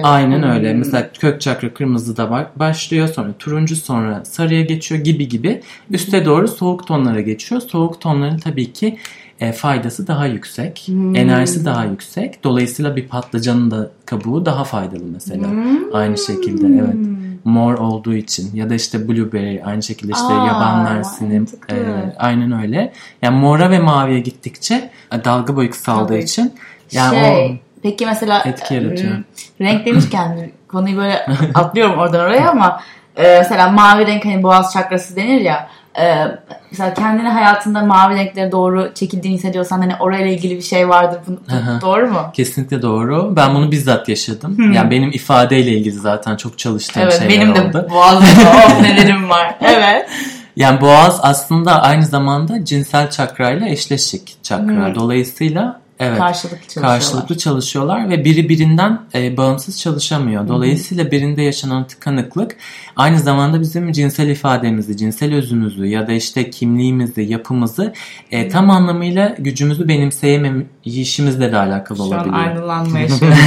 Aynen 0.04 0.44
öyle. 0.44 0.72
Hmm. 0.72 0.80
Mesela 0.80 1.10
kök 1.20 1.42
çakra 1.42 1.74
kırmızıda 1.74 2.24
ba- 2.24 2.48
başlıyor 2.56 3.08
sonra 3.08 3.34
turuncu 3.40 3.76
sonra 3.76 4.26
sarıya 4.26 4.62
geçiyor 4.62 5.02
gibi 5.02 5.28
gibi. 5.28 5.62
Üste 5.92 6.26
doğru 6.26 6.48
soğuk 6.48 6.88
tonlara 6.88 7.22
geçiyor. 7.22 7.62
Soğuk 7.62 8.02
tonların 8.02 8.38
tabii 8.38 8.74
ki 8.74 8.98
e, 9.40 9.52
faydası 9.52 10.08
daha 10.08 10.26
yüksek. 10.26 10.84
Hmm. 10.86 11.16
Enerjisi 11.16 11.66
daha 11.66 11.86
yüksek. 11.86 12.44
Dolayısıyla 12.44 12.96
bir 12.96 13.08
patlıcanın 13.08 13.72
da 13.72 13.92
kabuğu 14.06 14.46
daha 14.46 14.64
faydalı 14.64 15.04
mesela. 15.14 15.52
Hmm. 15.52 15.96
Aynı 15.96 16.18
şekilde 16.18 16.68
evet. 16.68 17.27
Mor 17.48 17.74
olduğu 17.74 18.13
için 18.13 18.56
ya 18.56 18.70
da 18.70 18.75
işte 18.75 19.08
blueberry 19.08 19.63
aynı 19.66 19.84
şekilde 19.84 20.12
işte 20.12 20.34
Aa, 20.34 20.48
yaban 20.48 20.84
mersini 20.84 21.46
e, 21.70 21.75
aynen 22.18 22.62
öyle. 22.62 22.94
Yani 23.22 23.39
mora 23.39 23.72
ve 23.72 23.80
maviye 23.80 24.20
gittikçe 24.20 24.92
e, 25.12 25.24
dalga 25.25 25.56
boyu 25.56 25.72
kısaldığı 25.72 26.08
Tabii. 26.08 26.20
için 26.24 26.54
yani 26.92 27.20
şey, 27.20 27.62
peki 27.84 28.06
mesela 28.06 28.42
etki 28.46 28.74
yaratıyor. 28.74 29.12
ım, 29.12 29.25
renk 29.62 29.86
demişken 29.86 30.51
konuyu 30.68 30.98
böyle 30.98 31.25
atlıyorum 31.54 32.00
oradan 32.00 32.25
oraya 32.25 32.50
ama 32.50 32.82
e, 33.16 33.38
mesela 33.38 33.70
mavi 33.70 34.08
renk 34.08 34.25
hani 34.25 34.44
boğaz 34.44 34.74
çakrası 34.74 35.16
denir 35.16 35.42
ya 35.42 35.70
e, 36.00 36.27
mesela 36.72 36.94
kendini 36.94 37.27
hayatında 37.27 37.82
mavi 37.86 38.16
renklere 38.16 38.51
doğru 38.51 38.92
çekildiğini 38.94 39.38
hissediyorsan 39.38 39.80
hani 39.80 39.96
orayla 40.00 40.27
ilgili 40.27 40.56
bir 40.56 40.62
şey 40.62 40.89
vardır. 40.89 41.20
Bu, 41.27 41.38
doğru 41.82 42.08
mu? 42.08 42.22
kesinlikle 42.34 42.82
doğru. 42.82 43.34
Ben 43.36 43.56
bunu 43.56 43.72
bizzat 43.72 44.10
yaşadım. 44.10 44.74
Yani 44.74 44.92
benim 44.92 45.10
ifadeyle 45.10 45.72
ilgili 45.72 45.96
zaten 45.96 46.36
çok 46.36 46.60
çalıştığım 46.60 47.04
Evet 47.04 47.20
şeyler 47.20 47.30
benim 47.30 47.56
de 47.56 47.62
oldu. 47.62 47.88
boğazımda 47.92 48.27
oh 48.68 48.82
nelerim 48.82 49.30
var. 49.30 49.56
Evet. 49.62 50.10
Yani 50.56 50.82
boğaz 50.82 51.20
aslında 51.24 51.82
aynı 51.82 52.06
zamanda 52.06 52.66
cinsel 52.66 53.10
çakrayla 53.10 53.68
eşleşik 53.68 54.44
çakra. 54.44 54.89
Hı. 54.89 54.96
Dolayısıyla 54.96 55.80
evet 56.00 56.18
Karşılıklı 56.18 56.58
çalışıyorlar. 56.58 57.00
karşılıklı 57.00 57.38
çalışıyorlar 57.38 58.10
ve 58.10 58.25
biri 58.25 58.50
birinden 58.50 59.01
e, 59.16 59.38
bağımsız 59.38 59.80
çalışamıyor. 59.80 60.48
Dolayısıyla 60.48 61.12
birinde 61.12 61.42
yaşanan 61.42 61.88
tıkanıklık 61.88 62.56
aynı 62.96 63.20
zamanda 63.20 63.62
bizim 63.62 63.92
cinsel 63.92 64.27
ifademizi, 64.30 64.98
cinsel 64.98 65.34
özümüzü 65.34 65.86
ya 65.86 66.08
da 66.08 66.12
işte 66.12 66.50
kimliğimizi, 66.50 67.22
yapımızı 67.22 67.94
e, 68.32 68.50
tam 68.50 68.70
anlamıyla 68.70 69.36
gücümüzü 69.39 69.88
benimseyemeyişimizle 69.88 71.51
de 71.51 71.58
alakalı 71.58 71.98
Şu 71.98 72.04
an 72.04 72.10
olabiliyor. 72.10 72.36
aydınlanma 72.48 73.00
yaşıyorum. 73.00 73.38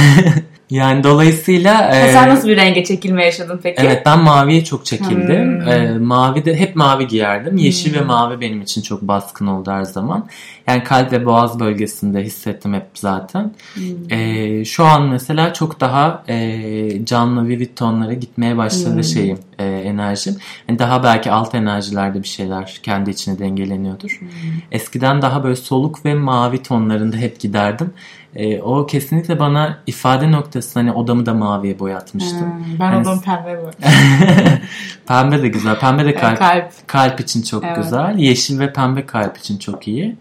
Yani 0.71 1.03
dolayısıyla 1.03 1.89
e, 1.95 2.11
Sen 2.13 2.29
nasıl 2.29 2.47
bir 2.47 2.57
renge 2.57 2.83
çekilme 2.83 3.25
yaşadın 3.25 3.59
peki? 3.63 3.81
Evet 3.85 4.05
ben 4.05 4.19
maviye 4.19 4.63
çok 4.63 4.85
çekildim. 4.85 5.61
Hmm. 5.61 5.67
Ee, 5.67 5.97
mavi 5.97 6.45
de 6.45 6.55
hep 6.59 6.75
mavi 6.75 7.07
giyerdim. 7.07 7.57
Yeşil 7.57 7.93
ve 7.95 7.99
Hmm. 7.99 8.07
mavi 8.07 8.41
benim 8.41 8.61
için 8.61 8.81
çok 8.81 9.01
baskın 9.01 9.47
oldu 9.47 9.71
her 9.71 9.83
zaman. 9.83 10.27
Yani 10.67 10.83
kalp 10.83 11.11
ve 11.11 11.25
boğaz 11.25 11.59
bölgesinde 11.59 12.23
hissettim 12.23 12.73
hep 12.73 12.85
zaten. 12.93 13.53
Hmm. 13.73 13.83
Ee, 14.11 14.65
şu 14.65 14.85
an 14.85 15.07
mesela 15.09 15.53
çok 15.53 15.79
daha 15.79 16.23
e, 16.29 17.05
canlı 17.05 17.47
vivid 17.47 17.69
tonlara 17.75 18.13
gitmeye 18.13 18.57
başladı 18.57 18.95
Hmm. 18.95 19.03
şeyim, 19.03 19.39
e, 19.59 19.65
enerjim. 19.65 20.35
Yani 20.69 20.79
daha 20.79 21.03
belki 21.03 21.31
alt 21.31 21.55
enerjilerde 21.55 22.23
bir 22.23 22.27
şeyler 22.27 22.79
kendi 22.83 23.09
içine 23.09 23.39
dengeleniyordur. 23.39 24.17
Hmm. 24.19 24.29
Eskiden 24.71 25.21
daha 25.21 25.43
böyle 25.43 25.55
soluk 25.55 26.05
ve 26.05 26.13
mavi 26.13 26.63
tonlarında 26.63 27.17
hep 27.17 27.39
giderdim. 27.39 27.93
E, 28.35 28.61
o 28.61 28.85
kesinlikle 28.85 29.39
bana 29.39 29.77
ifade 29.87 30.31
noktası 30.31 30.79
hani 30.79 30.91
odamı 30.91 31.25
da 31.25 31.33
maviye 31.33 31.79
boyatmıştı. 31.79 32.39
Hmm, 32.39 32.79
ben 32.79 32.91
Yani- 32.91 33.01
odamı 33.01 33.21
pembe 33.21 33.59
bu. 33.65 33.69
pembe 35.07 35.41
de 35.43 35.47
güzel. 35.47 35.79
Pembe 35.79 36.05
de 36.05 36.13
kalp, 36.15 36.39
Kalp. 36.39 36.71
kalp 36.87 37.19
için 37.19 37.41
çok 37.41 37.63
Evet. 37.63 37.75
güzel. 37.77 38.15
Yeşil 38.17 38.59
ve 38.59 38.73
pembe 38.73 39.05
kalp 39.05 39.37
için 39.37 39.57
çok 39.57 39.87
iyi. 39.87 40.15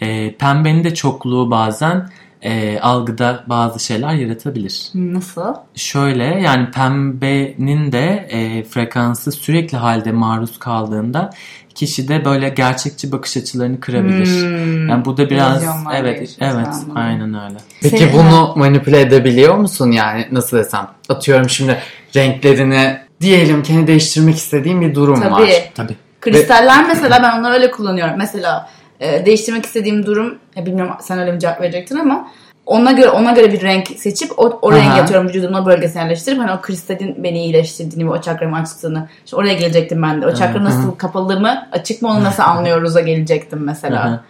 E, 0.00 0.34
pembenin 0.36 0.84
de 0.84 0.94
çokluğu 0.94 1.50
bazen 1.50 2.08
e, 2.42 2.78
algıda 2.80 3.44
bazı 3.46 3.84
şeyler 3.84 4.14
yaratabilir. 4.14 4.88
Nasıl? 4.94 5.54
Şöyle 5.74 6.24
yani 6.24 6.70
pembenin 6.70 7.92
de 7.92 8.26
e, 8.30 8.64
frekansı 8.64 9.32
sürekli 9.32 9.76
halde 9.78 10.12
maruz 10.12 10.58
kaldığında 10.58 11.30
kişide 11.76 12.24
böyle 12.24 12.48
gerçekçi 12.48 13.12
bakış 13.12 13.36
açılarını 13.36 13.80
kırabilir. 13.80 14.26
Hmm. 14.26 14.88
Yani 14.88 15.04
bu 15.04 15.16
da 15.16 15.30
biraz 15.30 15.64
evet 15.94 16.36
evet 16.40 16.66
anladım. 16.66 16.92
aynen 16.94 17.34
öyle. 17.34 17.58
Peki 17.82 17.98
Senin- 17.98 18.12
bunu 18.12 18.52
manipüle 18.56 19.00
edebiliyor 19.00 19.54
musun 19.54 19.90
yani 19.90 20.26
nasıl 20.32 20.56
desem? 20.56 20.88
Atıyorum 21.08 21.48
şimdi 21.48 21.78
renklerini 22.16 22.98
diyelim 23.20 23.62
kendi 23.62 23.86
değiştirmek 23.86 24.36
istediğim 24.36 24.80
bir 24.80 24.94
durum 24.94 25.20
Tabii. 25.20 25.32
var. 25.32 25.50
Tabii. 25.74 25.96
Kristaller 26.20 26.86
mesela 26.86 27.22
ben 27.22 27.40
onları 27.40 27.54
öyle 27.54 27.70
kullanıyorum. 27.70 28.14
Mesela 28.18 28.68
e, 29.00 29.26
değiştirmek 29.26 29.66
istediğim 29.66 30.06
durum 30.06 30.38
ya 30.56 30.66
bilmiyorum 30.66 30.94
sen 31.00 31.18
öyle 31.18 31.34
bir 31.34 31.38
cevap 31.38 31.60
verecektin 31.60 31.96
ama 31.96 32.28
ona 32.66 32.92
göre 32.92 33.08
ona 33.08 33.32
göre 33.32 33.52
bir 33.52 33.62
renk 33.62 33.88
seçip 33.96 34.38
o, 34.38 34.58
o 34.62 34.70
Aha. 34.70 34.76
rengi 34.76 35.02
atıyorum 35.02 35.28
vücudumun 35.28 35.66
bölgesine 35.66 36.02
yerleştirip 36.02 36.38
hani 36.38 36.52
o 36.52 36.60
kristalin 36.60 37.24
beni 37.24 37.38
iyileştirdiğini 37.38 38.10
ve 38.10 38.12
o 38.12 38.20
çakramı 38.20 38.56
açtığını 38.56 39.08
işte 39.24 39.36
oraya 39.36 39.54
gelecektim 39.54 40.02
ben 40.02 40.22
de. 40.22 40.26
O 40.26 40.34
çakra 40.34 40.64
nasıl 40.64 40.94
kapalı 40.94 41.40
mı 41.40 41.68
açık 41.72 42.02
mı 42.02 42.08
onu 42.08 42.24
nasıl 42.24 42.42
anlıyoruz'a 42.42 43.00
gelecektim 43.00 43.58
mesela. 43.64 44.00
Aha. 44.00 44.20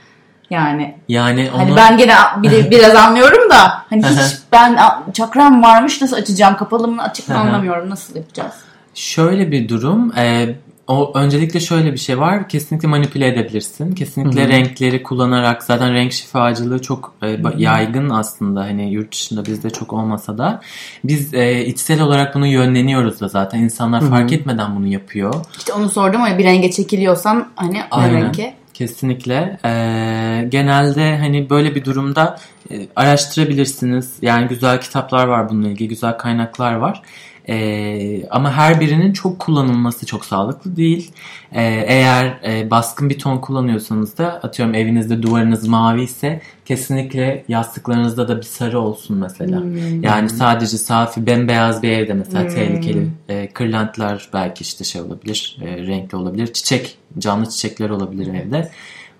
Yani 0.51 0.95
Yani 1.09 1.51
onu 1.55 1.63
hani 1.63 1.77
ben 1.77 1.97
gene 1.97 2.13
bir, 2.37 2.71
biraz 2.71 2.97
anlıyorum 2.97 3.51
da 3.51 3.85
hani 3.91 4.03
hiç 4.03 4.37
ben 4.53 4.79
çakram 5.13 5.63
varmış 5.63 6.03
nasıl 6.03 6.17
açacağım 6.17 6.57
kapalı 6.57 6.89
mı 6.89 7.03
açık 7.03 7.29
mı 7.29 7.39
anlamıyorum 7.39 7.91
nasıl 7.91 8.17
yapacağız? 8.17 8.55
Şöyle 8.95 9.51
bir 9.51 9.69
durum. 9.69 10.13
e, 10.19 10.49
o 10.89 11.13
öncelikle 11.15 11.61
şöyle 11.61 11.93
bir 11.93 11.99
şey 11.99 12.19
var. 12.19 12.49
Kesinlikle 12.49 12.89
manipüle 12.89 13.29
edebilirsin. 13.29 13.95
Kesinlikle 13.95 14.41
Hı 14.41 14.45
hı. 14.45 14.49
renkleri 14.49 15.03
kullanarak 15.03 15.63
zaten 15.63 15.95
renk 15.95 16.13
şifacılığı 16.13 16.83
çok 16.83 17.15
e, 17.23 17.39
yaygın 17.57 18.11
aslında. 18.11 18.61
Hani 18.61 18.93
yurt 18.93 19.13
dışında 19.13 19.47
bizde 19.47 19.71
çok 19.71 19.93
olmasa 19.93 20.39
da 20.39 20.61
biz 21.05 21.35
e, 21.35 21.67
içsel 21.67 22.01
olarak 22.01 22.35
bunu 22.35 22.47
yönleniyoruz 22.47 23.21
da 23.21 23.29
zaten. 23.29 23.59
İnsanlar 23.59 24.03
Hı 24.03 24.07
hı. 24.07 24.11
fark 24.11 24.33
etmeden 24.33 24.77
bunu 24.77 24.87
yapıyor. 24.87 25.35
İşte 25.59 25.73
onu 25.73 25.91
sordum 25.91 26.23
ama 26.23 26.39
bir 26.39 26.45
renge 26.45 26.71
çekiliyorsan 26.71 27.49
hani 27.57 27.83
Aynen. 27.91 28.15
ne 28.15 28.23
renki? 28.23 28.55
Kesinlikle. 28.75 29.59
Ee, 29.65 30.47
genelde 30.49 31.17
hani 31.19 31.51
böyle 31.51 31.75
bir 31.75 31.85
durumda 31.85 32.39
e, 32.71 32.87
araştırabilirsiniz. 32.97 34.13
Yani 34.23 34.49
güzel 34.49 34.81
kitaplar 34.81 35.27
var 35.27 35.49
bununla 35.49 35.69
ilgili, 35.69 35.89
güzel 35.89 36.19
kaynaklar 36.19 36.75
var. 36.75 37.03
Ee, 37.49 38.29
ama 38.31 38.53
her 38.53 38.81
birinin 38.81 39.13
çok 39.13 39.39
kullanılması 39.39 40.07
çok 40.07 40.25
sağlıklı 40.25 40.77
değil. 40.77 41.13
Ee, 41.53 41.85
eğer 41.87 42.41
e, 42.47 42.71
baskın 42.71 43.11
bir 43.11 43.19
ton 43.19 43.39
kullanıyorsanız 43.39 44.19
da 44.19 44.27
atıyorum 44.27 44.75
evinizde 44.75 45.23
duvarınız 45.23 45.69
mavi 45.69 46.03
ise 46.03 46.41
kesinlikle 46.65 47.45
yastıklarınızda 47.49 48.29
da 48.29 48.37
bir 48.37 48.43
sarı 48.43 48.81
olsun 48.81 49.17
mesela. 49.17 49.61
Hmm. 49.61 50.03
Yani 50.03 50.29
sadece 50.29 50.79
safi 50.79 51.27
bembeyaz 51.27 51.83
bir 51.83 51.91
evde 51.91 52.13
mesela 52.15 52.45
Hmm. 52.45 52.51
tehlikeli 52.55 53.09
e, 53.29 53.49
kırlentler 53.49 54.29
belki 54.33 54.63
işte 54.63 54.85
şey 54.85 55.01
olabilir, 55.03 55.59
e, 55.63 55.87
renkli 55.87 56.17
olabilir. 56.17 56.53
Çiçek, 56.53 56.99
canlı 57.19 57.49
çiçekler 57.49 57.91
olabilir 57.91 58.35
evde. 58.35 58.71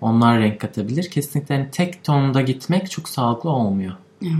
Onlar 0.01 0.39
renk 0.39 0.59
katabilir. 0.59 1.09
Kesinlikle 1.09 1.55
hani 1.55 1.71
tek 1.71 2.03
tonda 2.03 2.41
gitmek 2.41 2.91
çok 2.91 3.09
sağlıklı 3.09 3.49
olmuyor. 3.49 3.93
Evet. 4.23 4.33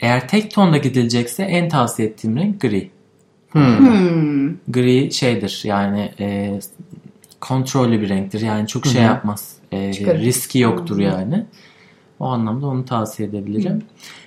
Eğer 0.00 0.28
tek 0.28 0.54
tonda 0.54 0.76
gidilecekse 0.76 1.42
en 1.42 1.68
tavsiye 1.68 2.08
ettiğim 2.08 2.36
renk 2.36 2.60
gri. 2.60 2.90
Hmm. 3.52 3.78
Hmm. 3.78 4.54
Gri 4.68 5.12
şeydir 5.12 5.60
yani 5.64 6.12
e, 6.20 6.60
kontrollü 7.40 8.00
bir 8.00 8.08
renktir. 8.08 8.40
Yani 8.40 8.66
çok 8.66 8.86
şey 8.86 9.02
yapmaz. 9.02 9.52
E, 9.72 9.92
Çıkarır. 9.92 10.20
riski 10.20 10.58
yoktur 10.58 10.96
hı. 10.96 11.02
yani. 11.02 11.46
O 12.20 12.26
anlamda 12.26 12.66
onu 12.66 12.84
tavsiye 12.84 13.28
edebilirim. 13.28 13.82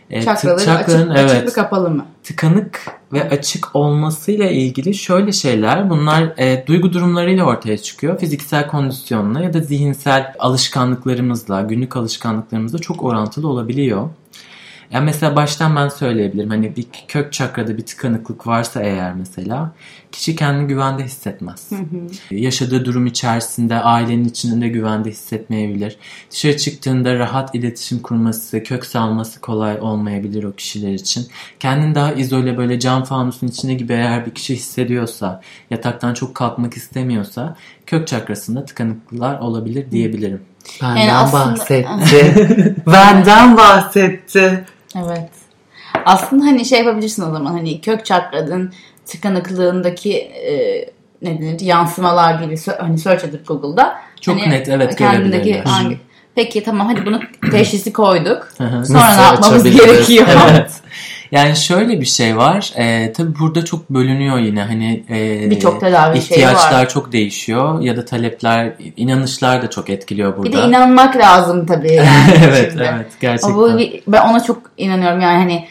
E, 0.09 0.19
t- 0.19 0.25
Çakraları 0.25 0.65
çakranın- 0.65 1.09
açık, 1.09 1.31
açık 1.31 1.45
mı 1.45 1.53
kapalı 1.53 1.89
mı? 1.89 2.05
tıkanık 2.23 2.85
ve 3.13 3.29
açık 3.29 3.75
olmasıyla 3.75 4.49
ilgili 4.49 4.93
şöyle 4.93 5.31
şeyler 5.31 5.89
bunlar 5.89 6.33
e, 6.37 6.67
duygu 6.67 6.93
durumlarıyla 6.93 7.43
ortaya 7.45 7.77
çıkıyor. 7.77 8.19
Fiziksel 8.19 8.67
kondisyonla 8.67 9.39
ya 9.41 9.53
da 9.53 9.59
zihinsel 9.59 10.33
alışkanlıklarımızla, 10.39 11.61
günlük 11.61 11.97
alışkanlıklarımızla 11.97 12.79
çok 12.79 13.03
orantılı 13.03 13.47
olabiliyor. 13.47 14.09
Yani 14.93 15.05
mesela 15.05 15.35
baştan 15.35 15.75
ben 15.75 15.89
söyleyebilirim. 15.89 16.50
Hani 16.50 16.75
bir 16.75 16.85
kök 17.07 17.33
çakrada 17.33 17.77
bir 17.77 17.85
tıkanıklık 17.85 18.47
varsa 18.47 18.81
eğer 18.81 19.13
mesela 19.13 19.71
kişi 20.12 20.35
kendini 20.35 20.67
güvende 20.67 21.03
hissetmez. 21.03 21.69
Yaşadığı 22.31 22.85
durum 22.85 23.05
içerisinde 23.05 23.75
ailenin 23.75 24.25
içinde 24.25 24.67
güvende 24.69 25.09
hissetmeyebilir. 25.09 25.97
Dışarı 26.31 26.57
çıktığında 26.57 27.19
rahat 27.19 27.55
iletişim 27.55 28.00
kurması, 28.00 28.63
kök 28.63 28.85
salması 28.85 29.41
kolay 29.41 29.77
olmayabilir 29.81 30.43
o 30.43 30.51
kişiler 30.51 30.93
için. 30.93 31.27
Kendini 31.59 31.95
daha 31.95 32.13
izole 32.13 32.57
böyle 32.57 32.79
cam 32.79 33.03
fanusun 33.03 33.47
içinde 33.47 33.73
gibi 33.73 33.93
eğer 33.93 34.25
bir 34.25 34.31
kişi 34.31 34.55
hissediyorsa, 34.55 35.41
yataktan 35.69 36.13
çok 36.13 36.35
kalkmak 36.35 36.73
istemiyorsa 36.73 37.55
kök 37.85 38.07
çakrasında 38.07 38.65
tıkanıklıklar 38.65 39.39
olabilir 39.39 39.91
diyebilirim. 39.91 40.41
Benden 40.81 40.95
Yani 41.01 41.13
aslında- 41.13 41.51
bahsetti. 41.51 42.75
Benden 42.88 43.57
bahsetti. 43.57 44.65
Evet. 44.95 45.29
Aslında 46.05 46.45
hani 46.45 46.65
şey 46.65 46.79
yapabilirsin 46.79 47.23
o 47.23 47.31
zaman 47.31 47.51
hani 47.51 47.81
kök 47.81 48.05
çakranın 48.05 48.73
tıkanıklığındaki 49.05 50.17
e, 50.17 50.53
ne 51.21 51.41
denir 51.41 51.59
yansımalar 51.59 52.43
gibi 52.43 52.57
hani 52.79 52.97
search 52.97 53.23
edip 53.23 53.47
Google'da. 53.47 53.95
Çok 54.21 54.39
hani 54.39 54.50
net, 54.50 54.69
evet, 54.69 54.95
Kendindeki 54.95 55.62
hangi... 55.62 56.00
Peki 56.35 56.63
tamam 56.63 56.88
hadi 56.88 57.05
bunu 57.05 57.19
teşhisi 57.51 57.93
koyduk. 57.93 58.47
Sonra 58.57 58.79
Nasıl 58.79 58.93
ne 58.93 59.21
yapmamız 59.21 59.63
gerekiyor? 59.63 60.27
evet. 60.51 60.71
Yani 61.33 61.55
şöyle 61.55 62.01
bir 62.01 62.05
şey 62.05 62.37
var. 62.37 62.73
E, 62.75 63.13
tabii 63.13 63.39
burada 63.39 63.65
çok 63.65 63.89
bölünüyor 63.89 64.39
yine. 64.39 64.63
Hani 64.63 65.03
e, 65.09 65.49
Birçok 65.49 65.79
tedavi 65.79 66.21
şeyi 66.21 66.23
ihtiyaçlar 66.23 66.81
var. 66.81 66.89
çok 66.89 67.11
değişiyor 67.11 67.81
ya 67.81 67.97
da 67.97 68.05
talepler, 68.05 68.73
inanışlar 68.97 69.61
da 69.61 69.69
çok 69.69 69.89
etkiliyor 69.89 70.37
burada. 70.37 70.51
Bir 70.51 70.57
de 70.57 70.61
inanmak 70.61 71.17
lazım 71.17 71.65
tabii 71.65 71.93
yani. 71.93 72.07
evet, 72.47 72.69
şimdi. 72.71 72.89
evet 72.93 73.07
gerçekten. 73.21 73.55
Bu, 73.55 73.79
ben 74.07 74.21
ona 74.29 74.43
çok 74.43 74.61
inanıyorum 74.77 75.21
yani 75.21 75.37
hani 75.37 75.67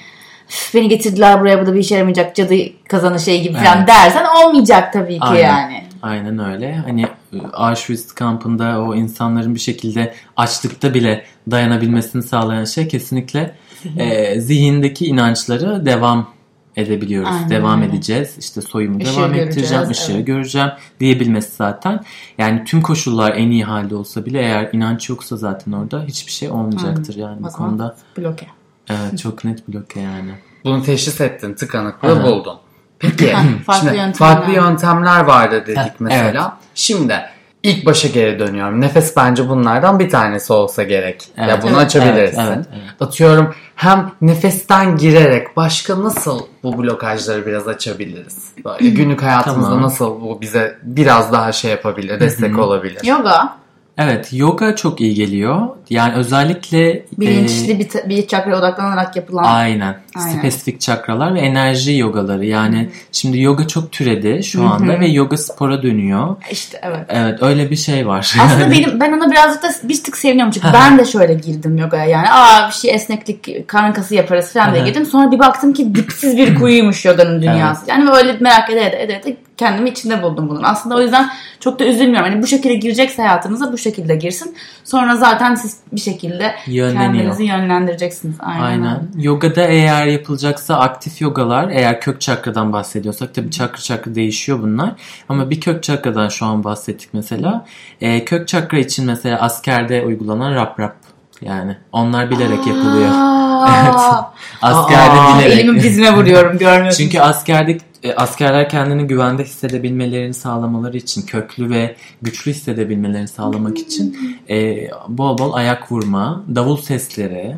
"Üf, 0.48 0.74
beni 0.74 0.88
getirdiler 0.88 1.40
buraya 1.40 1.62
bu 1.62 1.66
da 1.66 1.74
bir 1.74 1.80
işe 1.80 1.94
yaramayacak 1.94 2.36
cadı 2.36 2.54
kazanı 2.88 3.20
şey 3.20 3.42
gibi 3.42 3.54
falan 3.54 3.78
Evet. 3.78 3.88
dersen 3.88 4.24
olmayacak 4.24 4.92
tabii 4.92 5.14
ki 5.18 5.24
Aynen. 5.24 5.42
yani. 5.42 5.84
Aynen 6.02 6.38
öyle. 6.38 6.74
Hani 6.86 7.02
e, 7.02 7.38
Auschwitz 7.52 8.12
kampında 8.12 8.80
o 8.80 8.94
insanların 8.94 9.54
bir 9.54 9.60
şekilde 9.60 10.14
açlıkta 10.36 10.94
bile 10.94 11.24
dayanabilmesini 11.50 12.22
sağlayan 12.22 12.64
şey 12.64 12.88
kesinlikle 12.88 13.54
e, 13.96 14.40
zihindeki 14.40 15.06
inançları 15.06 15.86
devam 15.86 16.28
edebiliyoruz. 16.76 17.30
Aynen 17.32 17.50
devam 17.50 17.82
öyle. 17.82 17.90
edeceğiz. 17.90 18.36
İşte 18.38 18.60
soyumu 18.60 19.00
Işığı 19.02 19.16
devam 19.16 19.34
ettireceğim, 19.34 19.90
ışığı 19.90 20.12
evet. 20.12 20.26
göreceğim 20.26 20.68
diyebilmesi 21.00 21.56
zaten. 21.56 22.00
Yani 22.38 22.64
tüm 22.64 22.82
koşullar 22.82 23.34
en 23.36 23.50
iyi 23.50 23.64
halde 23.64 23.94
olsa 23.94 24.26
bile 24.26 24.40
eğer 24.40 24.70
inanç 24.72 25.08
yoksa 25.08 25.36
zaten 25.36 25.72
orada 25.72 26.02
hiçbir 26.02 26.32
şey 26.32 26.50
olmayacaktır 26.50 27.16
yani 27.16 27.42
bu 27.42 27.48
konuda. 27.48 27.96
Bloke. 28.18 28.46
Evet 28.90 29.18
çok 29.18 29.44
net 29.44 29.68
bloke 29.68 30.00
yani. 30.00 30.30
Bunu 30.64 30.82
teşhis 30.82 31.20
ettin, 31.20 31.54
tıkanıklığı 31.54 32.12
Aha. 32.12 32.24
buldun. 32.24 32.58
Peki, 32.98 33.32
farklı 33.66 33.88
şimdi 33.88 33.96
yöntemler. 33.96 34.14
farklı 34.14 34.52
yöntemler 34.52 35.20
vardı 35.24 35.64
dedik 35.66 36.00
mesela. 36.00 36.58
evet. 36.58 36.70
Şimdi 36.74 37.20
ilk 37.62 37.86
başa 37.86 38.08
geri 38.08 38.38
dönüyorum. 38.38 38.80
Nefes 38.80 39.16
bence 39.16 39.48
bunlardan 39.48 39.98
bir 39.98 40.10
tanesi 40.10 40.52
olsa 40.52 40.82
gerek. 40.82 41.28
ya 41.36 41.46
Evet, 41.46 41.62
bunu 41.62 41.70
evet, 41.70 41.80
açabilirsin. 41.82 42.40
evet, 42.40 42.56
evet, 42.56 42.66
evet. 42.72 43.02
Atıyorum 43.02 43.54
hem 43.74 44.10
nefesten 44.20 44.96
girerek 44.96 45.56
başka 45.56 46.02
nasıl 46.02 46.40
bu 46.62 46.78
blokajları 46.78 47.46
biraz 47.46 47.68
açabiliriz? 47.68 48.52
Böyle 48.64 48.90
günlük 48.90 49.22
hayatımızda 49.22 49.68
Tamam. 49.68 49.82
nasıl 49.82 50.20
bu 50.20 50.40
bize 50.40 50.78
biraz 50.82 51.32
daha 51.32 51.52
şey 51.52 51.70
yapabilir, 51.70 52.20
destek 52.20 52.58
olabilir? 52.58 53.04
Yoga 53.04 53.62
Evet 53.98 54.28
yoga 54.32 54.76
çok 54.76 55.00
iyi 55.00 55.14
geliyor. 55.14 55.68
Yani 55.90 56.14
özellikle 56.14 57.06
bilinçli 57.18 57.72
e, 57.72 57.78
bir, 57.78 57.88
bir 58.08 58.26
çakraya 58.26 58.58
odaklanarak 58.58 59.16
yapılan. 59.16 59.44
Aynen. 59.44 59.96
Aynen. 60.16 60.38
Spesifik 60.38 60.80
çakralar 60.80 61.34
ve 61.34 61.40
enerji 61.40 61.96
yogaları. 61.96 62.44
Yani 62.44 62.90
şimdi 63.12 63.40
yoga 63.40 63.66
çok 63.66 63.92
türedi 63.92 64.42
şu 64.44 64.64
anda 64.64 65.00
ve 65.00 65.06
yoga 65.06 65.36
spora 65.36 65.82
dönüyor. 65.82 66.36
İşte 66.50 66.80
evet. 66.82 67.06
Evet 67.08 67.42
öyle 67.42 67.70
bir 67.70 67.76
şey 67.76 68.06
var. 68.06 68.34
Aslında 68.40 68.70
benim 68.70 69.00
ben 69.00 69.12
ona 69.12 69.30
birazcık 69.30 69.62
da 69.62 69.68
bir 69.82 70.02
tık 70.02 70.16
seviniyorum. 70.16 70.52
Çünkü 70.52 70.68
ben 70.72 70.98
de 70.98 71.04
şöyle 71.04 71.34
girdim 71.34 71.78
yogaya. 71.78 72.04
Yani 72.04 72.26
aa 72.30 72.68
bir 72.68 72.74
şey 72.74 72.94
esneklik 72.94 73.68
karın 73.68 73.92
kası 73.92 74.14
yaparız 74.14 74.52
falan 74.52 74.74
diye 74.74 74.84
girdim. 74.84 75.06
Sonra 75.06 75.30
bir 75.30 75.38
baktım 75.38 75.72
ki 75.72 75.94
dipsiz 75.94 76.36
bir 76.36 76.54
kuyuymuş 76.60 77.04
yoganın 77.04 77.42
dünyası. 77.42 77.84
Yani 77.88 78.10
böyle 78.12 78.36
merak 78.40 78.70
ede 78.70 78.86
ede 78.86 79.02
ede, 79.02 79.16
ede 79.16 79.36
kendimi 79.56 79.90
içinde 79.90 80.22
buldum 80.22 80.48
bunun. 80.48 80.62
Aslında 80.62 80.96
o 80.96 81.00
yüzden 81.00 81.30
çok 81.60 81.78
da 81.78 81.84
üzülmüyorum. 81.84 82.30
Hani 82.30 82.42
bu 82.42 82.46
şekilde 82.46 82.74
girecekse 82.74 83.22
hayatınıza 83.22 83.72
bu 83.72 83.78
şekilde 83.78 84.16
girsin. 84.16 84.56
Sonra 84.84 85.16
zaten 85.16 85.54
siz 85.54 85.76
bir 85.92 86.00
şekilde 86.00 86.54
Yönleniyor. 86.66 87.02
kendinizi 87.02 87.44
yönlendireceksiniz. 87.44 88.36
Aynen, 88.40 88.62
Aynen. 88.62 89.00
Yogada 89.18 89.62
eğer 90.02 90.12
yapılacaksa 90.12 90.76
aktif 90.78 91.20
yogalar, 91.20 91.68
eğer 91.68 92.00
kök 92.00 92.20
çakradan 92.20 92.72
bahsediyorsak 92.72 93.34
tabii 93.34 93.50
çakra 93.50 93.80
çakra 93.82 94.14
değişiyor 94.14 94.62
bunlar. 94.62 94.92
Ama 95.28 95.50
bir 95.50 95.60
kök 95.60 95.82
çakradan 95.82 96.28
şu 96.28 96.46
an 96.46 96.64
bahsettik 96.64 97.08
mesela. 97.12 97.66
Ee, 98.00 98.24
kök 98.24 98.48
çakra 98.48 98.78
için 98.78 99.06
mesela 99.06 99.40
askerde 99.40 100.02
uygulanan 100.02 100.54
rap 100.54 100.80
rap 100.80 100.96
yani 101.40 101.76
onlar 101.92 102.30
bilerek 102.30 102.66
yapılıyor. 102.66 103.10
Aa, 103.12 104.32
Askerde 104.62 105.20
aa, 105.20 105.38
bilerek. 105.38 105.58
elimi 105.58 105.82
dizime 105.82 106.16
vuruyorum 106.16 106.58
görmüyorsun. 106.58 107.04
Çünkü 107.04 107.20
askerde 107.20 107.78
e, 108.02 108.14
askerler 108.14 108.68
kendini 108.68 109.06
güvende 109.06 109.44
hissedebilmelerini 109.44 110.34
sağlamaları 110.34 110.96
için, 110.96 111.22
köklü 111.22 111.70
ve 111.70 111.96
güçlü 112.22 112.50
hissedebilmelerini 112.50 113.28
sağlamak 113.28 113.78
için 113.78 114.38
e, 114.50 114.88
bol 115.08 115.38
bol 115.38 115.52
ayak 115.52 115.92
vurma, 115.92 116.44
davul 116.54 116.76
sesleri, 116.76 117.56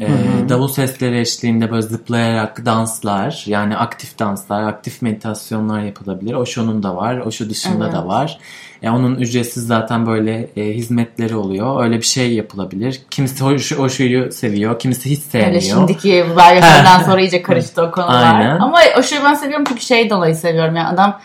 e, 0.00 0.08
davul 0.48 0.68
sesleri 0.68 1.20
eşliğinde 1.20 1.70
böyle 1.70 1.82
zıplayarak 1.82 2.64
danslar, 2.66 3.42
yani 3.46 3.76
aktif 3.76 4.18
danslar, 4.18 4.62
aktif 4.62 5.02
meditasyonlar 5.02 5.80
yapılabilir. 5.80 6.34
Osho'nun 6.34 6.82
da 6.82 6.96
var, 6.96 7.16
Osho 7.18 7.48
dışında 7.50 7.84
Evet. 7.84 7.94
da 7.94 8.06
var. 8.06 8.38
E, 8.82 8.90
onun 8.90 9.14
ücretsiz 9.16 9.66
zaten 9.66 10.06
böyle 10.06 10.48
e, 10.56 10.64
hizmetleri 10.64 11.36
oluyor. 11.36 11.84
Öyle 11.84 11.96
bir 11.96 12.06
şey 12.06 12.34
yapılabilir. 12.34 13.00
Kimisi 13.10 13.44
Osho- 13.44 13.76
Osho'yu 13.76 14.32
seviyor, 14.32 14.78
kimisi 14.78 15.10
hiç 15.10 15.18
sevmiyor. 15.20 15.50
Öyle 15.50 15.60
şimdiki 15.60 16.24
belgeselden 16.36 17.02
sonra 17.02 17.20
iyice 17.20 17.42
karıştı 17.42 17.82
o 17.82 17.90
konular. 17.90 18.34
Aynen. 18.34 18.58
Ama 18.58 18.78
o 18.98 19.02
şeyi 19.02 19.22
ben 19.24 19.34
seviyorum 19.34 19.64
çünkü 19.68 19.80
şey 19.80 20.10
dolayı 20.10 20.34
seviyorum. 20.34 20.76
Yani 20.76 20.88
adam 20.88 21.20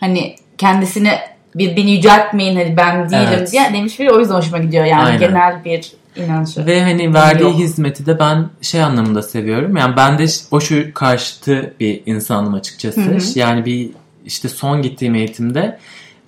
hani 0.00 0.36
kendisini 0.58 1.10
bir 1.54 1.76
beni 1.76 1.90
yüceltmeyin 1.90 2.56
hani 2.56 2.76
ben 2.76 3.10
değilim 3.10 3.28
Evet. 3.34 3.52
diye 3.52 3.70
demiş 3.72 4.00
biri 4.00 4.10
o 4.10 4.20
yüzden 4.20 4.34
hoşuma 4.34 4.58
gidiyor 4.58 4.84
yani 4.84 5.02
Aynen. 5.04 5.18
genel 5.20 5.64
bir 5.64 5.92
inancı. 6.16 6.66
Ve 6.66 6.82
hani 6.82 7.14
verdiği 7.14 7.42
Yok. 7.42 7.54
hizmeti 7.58 8.06
de 8.06 8.18
ben 8.18 8.48
şey 8.62 8.82
anlamında 8.82 9.22
seviyorum. 9.22 9.76
Yani 9.76 9.96
ben 9.96 10.18
de 10.18 10.26
o 10.50 10.60
şu 10.60 10.94
karşıtı 10.94 11.74
bir 11.80 12.02
insanım 12.06 12.54
açıkçası. 12.54 13.38
Yani 13.38 13.64
bir 13.64 13.90
işte 14.26 14.48
son 14.48 14.82
gittiğim 14.82 15.14
eğitimde 15.14 15.78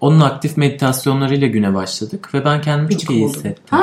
onun 0.00 0.20
aktif 0.20 0.56
meditasyonlarıyla 0.56 1.46
güne 1.48 1.74
başladık 1.74 2.34
ve 2.34 2.44
ben 2.44 2.60
kendimi 2.60 2.94
Hiç 2.94 3.00
çok 3.04 3.10
iyi 3.10 3.24
buldum. 3.24 3.34
hissettim. 3.36 3.78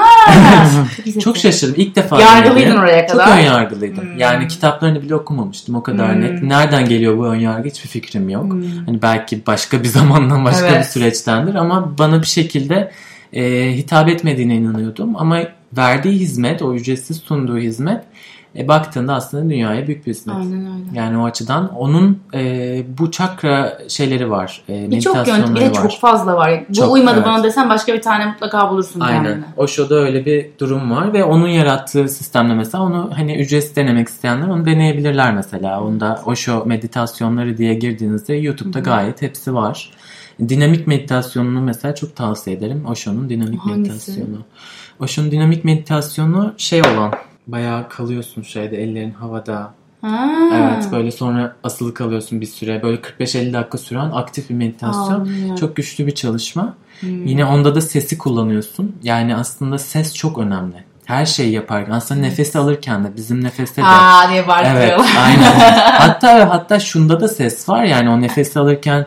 Çok, 1.20 1.38
şaşırdım. 1.38 1.76
İlk 1.78 1.96
defa 1.96 2.22
Yargılıydın 2.22 2.62
denedim. 2.62 2.80
oraya 2.80 3.08
kadar. 3.08 3.26
Hmm. 3.26 3.34
Çok 3.34 3.42
ön 3.42 3.46
yargılıydım. 3.46 4.18
Yani 4.18 4.48
kitaplarını 4.48 5.02
bile 5.02 5.16
okumamıştım 5.16 5.76
o 5.76 5.84
kadar 5.84 6.22
net. 6.22 6.44
Nereden 6.44 6.90
geliyor 6.90 7.18
bu 7.18 7.26
ön 7.28 7.40
yargı 7.40 7.70
hiçbir 7.70 7.90
fikrim 7.90 8.30
yok. 8.30 8.54
Hani 8.86 9.02
belki 9.02 9.46
başka 9.48 9.84
bir 9.84 9.88
zamandan 9.90 10.46
başka 10.46 10.62
Hmm. 10.68 10.74
Evet. 10.74 10.80
bir 10.86 10.90
süreçtendir 10.90 11.56
ama 11.56 11.98
bana 11.98 12.22
bir 12.22 12.28
şekilde 12.28 12.92
e, 13.34 13.74
hitap 13.78 14.10
etmediğine 14.10 14.56
inanıyordum. 14.56 15.15
Ama 15.15 15.39
verdiği 15.78 16.20
hizmet, 16.20 16.62
o 16.62 16.74
ücretsiz 16.74 17.18
sunduğu 17.18 17.58
hizmet 17.58 18.04
e, 18.56 18.68
baktığında 18.68 19.13
aslında 19.13 19.50
dünyaya 19.50 19.88
büyük 19.88 20.08
bir 20.08 20.12
hizmet. 20.12 20.36
Aynen 20.36 20.60
öyle. 20.60 21.00
Yani 21.00 21.18
o 21.18 21.26
açıdan 21.26 21.76
onun 21.76 22.20
e, 22.34 22.84
bu 22.98 23.12
çakra 23.12 23.78
şeyleri 23.88 24.32
var. 24.32 24.62
E, 24.70 24.92
Birçok 24.92 25.28
yöntem 25.28 25.56
bir 25.56 25.62
de 25.62 25.74
çok 25.74 26.00
fazla 26.00 26.36
var. 26.36 26.63
Bu 26.70 26.74
Çok, 26.74 26.94
uymadı 26.94 27.15
evet. 27.15 27.26
bana 27.26 27.44
desen 27.44 27.70
başka 27.70 27.94
bir 27.94 28.02
tane 28.02 28.26
mutlaka 28.26 28.72
bulursun 28.72 29.00
Aynen. 29.00 29.24
kendine. 29.24 29.46
Osho'da 29.58 29.96
öyle 29.96 30.26
bir 30.26 30.50
durum 30.60 30.92
var 30.92 31.13
ve 31.13 31.24
onun 31.24 31.48
yarattığı 31.48 32.10
sistemde 32.10 32.54
mesela 32.54 32.84
onu 32.84 33.12
hani 33.15 33.36
ücretsiz 33.36 33.76
denemek 33.76 34.08
isteyenler 34.08 34.48
onu 34.48 34.65
deneyebilirler 34.65 35.34
mesela. 35.34 35.84
Onda 35.84 36.22
Osho 36.26 36.63
meditasyonları 36.65 37.58
diye 37.58 37.74
girdiğinizde 37.74 38.34
YouTube'da 38.34 38.80
gayet 38.80 39.22
hepsi 39.22 39.54
var. 39.54 39.92
Dinamik 40.49 40.88
meditasyonunu 40.88 41.62
mesela 41.62 41.95
çok 41.95 42.15
tavsiye 42.15 42.56
ederim. 42.56 42.86
Osho'nun 42.88 43.30
dinamik 43.30 43.60
Hangisi? 43.60 43.80
meditasyonu. 43.80 44.38
Osho'nun 44.99 45.32
dinamik 45.32 45.65
meditasyonu 45.65 46.54
şey 46.58 46.82
olan 46.82 47.13
bayağı 47.47 47.89
kalıyorsun 47.89 48.41
şeyde 48.41 48.84
ellerin 48.84 49.12
havada. 49.12 49.73
Ha. 50.02 50.30
Evet 50.54 50.91
böyle 50.91 51.12
sonra 51.12 51.56
asılı 51.63 51.93
kalıyorsun 51.93 52.41
bir 52.41 52.45
süre. 52.45 52.84
Böyle 52.84 52.97
45-50 53.02 53.54
dakika 53.54 53.78
süren 53.78 54.12
aktif 54.12 54.49
bir 54.49 54.56
meditasyon. 54.56 55.19
Anlıyorum. 55.19 55.56
Çok 55.56 55.75
güçlü 55.75 56.08
bir 56.08 56.15
çalışma. 56.15 56.73
Yine 57.02 57.45
onda 57.45 57.75
da 57.75 57.82
sesi 57.82 58.17
kullanıyorsun. 58.17 58.95
Yani 59.04 59.36
aslında 59.36 59.78
ses 59.78 60.15
çok 60.15 60.38
önemli. 60.38 60.84
Her 61.06 61.25
şeyi 61.25 61.52
yaparken 61.52 61.91
aslında 61.91 62.21
nefesi 62.21 62.60
alırken 62.60 63.04
de 63.04 63.15
bizim 63.15 63.43
nefeste 63.43 63.82
de. 63.82 63.86
Aa 63.86 64.30
diye 64.30 64.39
Evet, 64.39 64.47
bağırıyorlar. 64.49 65.08
aynen. 65.25 65.60
hatta 65.99 66.49
hatta 66.49 66.80
şunda 66.80 67.21
da 67.21 67.28
ses 67.28 67.69
var 67.69 67.84
yani 67.84 68.10
o 68.10 68.21
nefesi 68.21 68.60
alırken 68.60 69.06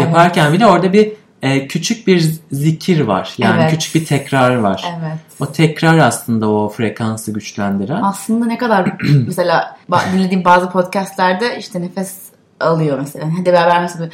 yaparken 0.00 0.52
bile 0.52 0.66
orada 0.66 0.92
bir 0.92 1.12
e, 1.42 1.68
küçük 1.68 2.06
bir 2.06 2.32
zikir 2.52 3.00
var. 3.00 3.34
Yani 3.38 3.60
Evet. 3.60 3.70
küçük 3.70 3.94
bir 3.94 4.06
tekrar 4.06 4.56
var. 4.56 4.84
Evet. 4.98 5.18
O 5.40 5.52
tekrar 5.52 5.98
aslında 5.98 6.48
o 6.50 6.68
frekansı 6.68 7.32
güçlendiren. 7.32 8.02
Aslında 8.02 8.46
ne 8.46 8.58
kadar 8.58 8.92
mesela 9.26 9.76
dinlediğim 10.12 10.44
bazı 10.44 10.70
podcastlerde 10.70 11.58
işte 11.58 11.80
nefes 11.80 12.16
alıyor 12.60 12.98
mesela. 12.98 13.26
Hadi 13.38 13.52
beraber 13.52 13.80
mesela 13.82 14.08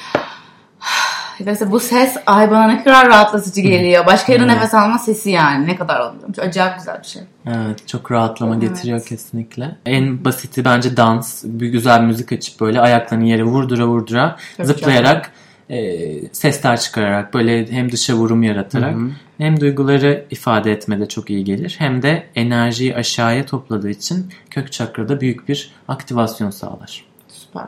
Mesela 1.40 1.70
bu 1.70 1.80
ses 1.80 2.16
ay 2.26 2.50
bana 2.50 2.66
ne 2.66 2.84
kadar 2.84 3.06
rahatlatıcı 3.08 3.60
geliyor. 3.60 4.06
Başka 4.06 4.32
yerine 4.32 4.46
Evet. 4.46 4.56
nefes 4.56 4.74
alma 4.74 4.98
sesi 4.98 5.30
yani. 5.30 5.66
Ne 5.66 5.76
kadar 5.76 6.00
oluyor. 6.00 6.34
Çok 6.36 6.44
acayip 6.44 6.78
güzel 6.78 7.00
bir 7.02 7.06
şey. 7.06 7.22
Evet 7.46 7.88
çok 7.88 8.12
rahatlama 8.12 8.54
Evet. 8.54 8.62
getiriyor 8.68 9.04
kesinlikle. 9.04 9.76
En 9.86 10.24
basiti 10.24 10.64
bence 10.64 10.96
dans. 10.96 11.44
Bir 11.44 11.68
güzel 11.68 12.00
müzik 12.00 12.32
açıp 12.32 12.60
böyle 12.60 12.80
ayaklarını 12.80 13.24
yere 13.24 13.44
vurdura 13.44 13.86
vurdura 13.86 14.36
Çok 14.56 14.66
zıplayarak 14.66 15.32
e, 15.70 16.10
sesler 16.32 16.80
çıkararak 16.80 17.34
böyle 17.34 17.72
hem 17.72 17.92
dışa 17.92 18.14
vurum 18.14 18.42
yaratarak 18.42 18.96
hem 19.38 19.60
duyguları 19.60 20.24
ifade 20.30 20.72
etmede 20.72 21.08
çok 21.08 21.30
iyi 21.30 21.44
gelir 21.44 21.74
hem 21.78 22.02
de 22.02 22.26
enerjiyi 22.34 22.96
aşağıya 22.96 23.46
topladığı 23.46 23.90
için 23.90 24.32
kök 24.50 24.72
çakrada 24.72 25.20
büyük 25.20 25.48
bir 25.48 25.72
aktivasyon 25.88 26.50
sağlar. 26.50 27.04
Süper. 27.28 27.66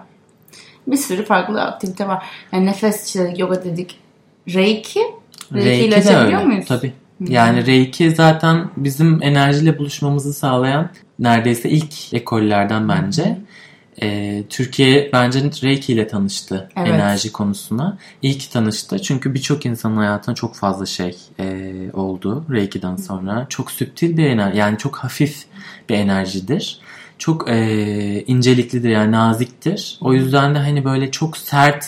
Bir 0.86 0.96
sürü 0.96 1.24
farklı 1.24 1.62
aktivite 1.62 2.08
var. 2.08 2.26
Yani 2.52 2.66
nefes 2.66 3.06
işte 3.06 3.34
yoga 3.36 3.64
dedik. 3.64 3.98
Reiki. 4.54 5.00
Reiki 5.54 5.84
ile 5.84 5.96
de 5.96 5.96
açabiliyor 5.96 6.40
öyle. 6.40 6.48
muyuz? 6.48 6.66
Tabii. 6.68 6.92
Yani 7.20 7.66
Reiki 7.66 8.10
zaten 8.10 8.70
bizim 8.76 9.22
enerjiyle 9.22 9.78
buluşmamızı 9.78 10.32
sağlayan 10.32 10.90
neredeyse 11.18 11.68
ilk 11.68 12.14
ekollerden 12.14 12.88
bence. 12.88 13.38
Ee, 14.02 14.44
Türkiye 14.50 15.10
bence 15.12 15.40
Reiki 15.62 15.92
ile 15.92 16.08
tanıştı 16.08 16.68
Evet. 16.76 16.88
enerji 16.88 17.32
konusuna. 17.32 17.98
İyi 18.22 18.38
ki 18.38 18.50
tanıştı. 18.52 19.02
Çünkü 19.02 19.34
birçok 19.34 19.66
insanın 19.66 19.96
hayatına 19.96 20.34
çok 20.34 20.54
fazla 20.56 20.86
şey 20.86 21.16
e, 21.40 21.72
oldu 21.92 22.44
Reiki'den 22.50 22.96
sonra. 22.96 23.46
Çok 23.48 23.70
süptil 23.70 24.16
bir 24.16 24.26
enerji 24.26 24.58
yani 24.58 24.78
çok 24.78 24.96
hafif 24.96 25.44
bir 25.88 25.94
enerjidir. 25.94 26.80
çok 27.18 27.48
e, 27.50 28.24
inceliklidir 28.26 28.88
yani 28.90 29.12
naziktir. 29.12 29.98
O 30.00 30.12
yüzden 30.12 30.54
de 30.54 30.58
hani 30.58 30.84
böyle 30.84 31.10
çok 31.10 31.36
sert 31.36 31.86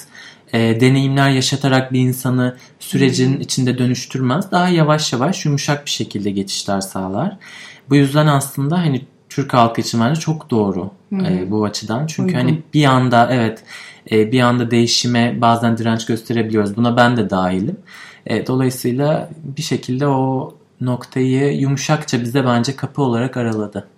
e, 0.53 0.81
deneyimler 0.81 1.31
yaşatarak 1.31 1.93
bir 1.93 2.01
insanı 2.01 2.57
sürecin 2.81 3.41
içinde 3.41 3.79
dönüştürmez. 3.79 4.51
Daha 4.51 4.69
yavaş 4.69 5.13
yavaş 5.13 5.45
yumuşak 5.45 5.85
bir 5.85 5.91
şekilde 5.91 6.31
geçişler 6.31 6.81
sağlar. 6.81 7.37
Bu 7.91 7.97
yüzden 7.97 8.27
aslında 8.27 8.79
hani 8.79 9.05
Türk 9.29 9.55
halkı 9.55 9.81
için 9.81 10.01
bence 10.01 10.21
çok 10.21 10.51
doğru 10.51 10.91
e, 11.13 11.51
bu 11.51 11.65
açıdan. 11.65 12.07
Çünkü 12.07 12.37
Uygun. 12.37 12.39
hani 12.39 12.63
bir 12.75 12.85
anda 12.85 13.29
evet 13.33 13.63
e, 14.11 14.33
bir 14.33 14.41
anda 14.41 14.71
değişime 14.71 15.41
bazen 15.41 15.79
direnç 15.79 16.07
gösterebiliyoruz. 16.07 16.77
Buna 16.77 16.97
ben 16.97 17.17
de 17.17 17.31
dahilim. 17.31 17.77
E, 18.27 18.47
dolayısıyla 18.47 19.31
bir 19.43 19.63
şekilde 19.63 20.07
o 20.07 20.55
noktayı 20.81 21.59
yumuşakça 21.61 22.23
bize 22.23 22.45
bence 22.45 22.77
kapı 22.77 23.03
olarak 23.03 23.37
araladı. 23.37 23.89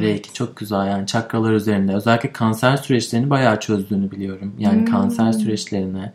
Reiki 0.00 0.32
çok 0.32 0.56
güzel 0.56 0.86
yani 0.86 1.06
çakralar 1.06 1.52
üzerinde. 1.52 1.94
Özellikle 1.94 2.32
kanser 2.32 2.76
süreçlerini 2.76 3.30
bayağı 3.30 3.60
çözdüğünü 3.60 4.10
biliyorum. 4.10 4.54
Yani 4.58 4.84
kanser 4.84 5.32
süreçlerine 5.32 6.12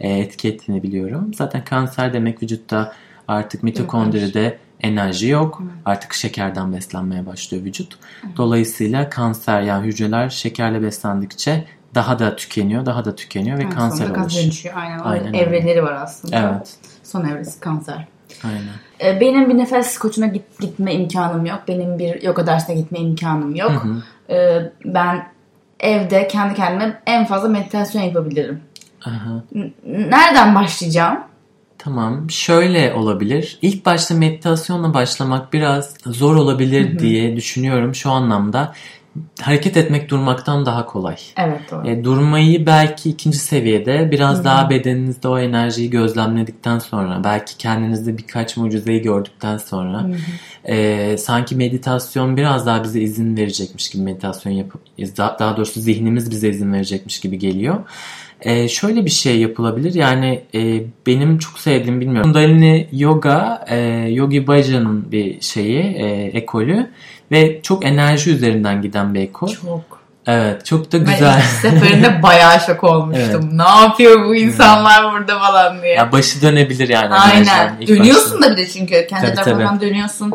e, 0.00 0.18
etki 0.18 0.48
ettiğini 0.48 0.82
biliyorum. 0.82 1.34
Zaten 1.34 1.64
kanser 1.64 2.12
demek 2.12 2.42
vücutta 2.42 2.92
artık 3.28 3.62
mitokondride 3.62 4.58
enerji 4.80 5.28
yok. 5.28 5.62
Artık 5.84 6.14
şekerden 6.14 6.72
beslenmeye 6.72 7.26
başlıyor 7.26 7.64
vücut. 7.64 7.98
Dolayısıyla 8.36 9.08
kanser 9.08 9.60
yani 9.60 9.86
hücreler 9.86 10.28
şekerle 10.28 10.82
beslendikçe 10.82 11.64
daha 11.94 12.18
da 12.18 12.36
tükeniyor, 12.36 12.86
daha 12.86 13.04
da 13.04 13.14
tükeniyor 13.14 13.58
ve 13.58 13.62
Yani 13.62 13.74
kanser 13.74 14.10
oluşuyor. 14.10 14.74
Aynen. 14.76 14.98
Aynen 14.98 15.26
öyle. 15.26 15.38
Evreleri 15.38 15.82
var 15.82 15.92
aslında. 15.92 16.36
Evet. 16.38 16.76
Son 17.02 17.24
evresi 17.24 17.60
kanser. 17.60 18.06
Aynen. 18.44 19.14
Ee, 19.16 19.20
Benim 19.20 19.50
bir 19.50 19.58
nefes 19.58 19.98
koçuna 19.98 20.26
git, 20.26 20.60
gitme 20.60 20.94
imkanım 20.94 21.46
yok. 21.46 21.60
Benim 21.68 21.98
bir 21.98 22.22
yoga 22.22 22.46
dersine 22.46 22.76
gitme 22.76 22.98
imkanım 22.98 23.54
yok. 23.54 23.86
Ee, 24.30 24.58
Ben 24.84 25.26
evde 25.80 26.28
kendi 26.28 26.54
kendime 26.54 27.02
en 27.06 27.26
fazla 27.26 27.48
meditasyon 27.48 28.02
yapabilirim. 28.02 28.60
Aha. 29.06 29.42
Nereden 29.86 30.54
başlayacağım? 30.54 31.18
Tamam. 31.78 32.30
Şöyle 32.30 32.94
olabilir. 32.94 33.58
İlk 33.62 33.86
başta 33.86 34.14
meditasyonla 34.14 34.94
başlamak 34.94 35.52
biraz 35.52 35.94
zor 36.06 36.36
olabilir 36.36 36.98
diye 36.98 37.36
düşünüyorum 37.36 37.94
şu 37.94 38.10
anlamda. 38.10 38.74
Hareket 39.40 39.76
etmek 39.76 40.10
durmaktan 40.10 40.66
daha 40.66 40.86
kolay. 40.86 41.16
Evet 41.36 41.60
doğru. 41.70 41.88
E, 41.88 42.04
durmayı 42.04 42.66
belki 42.66 43.10
ikinci 43.10 43.38
seviyede 43.38 44.10
biraz 44.10 44.44
daha 44.44 44.70
bedeninizde 44.70 45.28
o 45.28 45.38
enerjiyi 45.38 45.90
gözlemledikten 45.90 46.78
sonra 46.78 47.20
belki 47.24 47.56
kendinizde 47.56 48.18
birkaç 48.18 48.56
mucizeyi 48.56 49.02
gördükten 49.02 49.58
sonra 49.58 50.06
e, 50.64 51.16
sanki 51.18 51.56
meditasyon 51.56 52.36
biraz 52.36 52.66
daha 52.66 52.84
bize 52.84 53.00
izin 53.00 53.36
verecekmiş 53.36 53.90
gibi 53.90 54.02
meditasyon 54.02 54.52
yapıp 54.52 54.80
daha 55.16 55.56
doğrusu 55.56 55.80
zihnimiz 55.80 56.30
bize 56.30 56.48
izin 56.48 56.72
verecekmiş 56.72 57.20
gibi 57.20 57.38
geliyor. 57.38 57.76
E, 58.42 58.68
şöyle 58.68 59.04
bir 59.04 59.10
şey 59.10 59.40
yapılabilir 59.40 59.94
yani 59.94 60.42
e, 60.54 60.82
benim 61.06 61.38
çok 61.38 61.58
sevdiğim 61.58 62.00
bilmiyorum. 62.00 62.32
Kundalini 62.32 62.88
Yoga 62.92 63.64
e, 63.68 63.76
Yogi 64.10 64.46
Bhaja'nın 64.46 65.12
bir 65.12 65.40
şeyi 65.40 65.80
e, 65.80 66.30
ekolü 66.38 66.90
ve 67.32 67.62
çok 67.62 67.84
enerji 67.84 68.30
üzerinden 68.30 68.82
giden 68.82 69.14
bir 69.14 69.20
ekol. 69.20 69.48
Çok. 69.48 69.98
Evet 70.26 70.66
çok 70.66 70.92
da 70.92 71.06
Ben 71.06 71.12
güzel. 71.12 71.38
ilk 71.38 71.44
seferinde 71.44 72.22
bayağı 72.22 72.60
şok 72.60 72.84
olmuştum. 72.84 73.50
Ne 73.58 73.68
yapıyor 73.82 74.24
bu 74.24 74.34
insanlar 74.34 75.12
burada 75.12 75.38
falan 75.38 75.82
diye. 75.82 75.94
Ya 75.94 76.12
başı 76.12 76.42
dönebilir 76.42 76.88
yani. 76.88 77.14
Aynen. 77.14 77.86
Dönüyorsun 77.86 78.40
başta. 78.40 78.52
da 78.52 78.56
bir 78.56 78.62
de 78.62 78.68
çünkü. 78.68 79.06
Kendi 79.06 79.26
Tabii, 79.26 79.34
tarafından 79.34 79.80
dönüyorsun. 79.80 80.32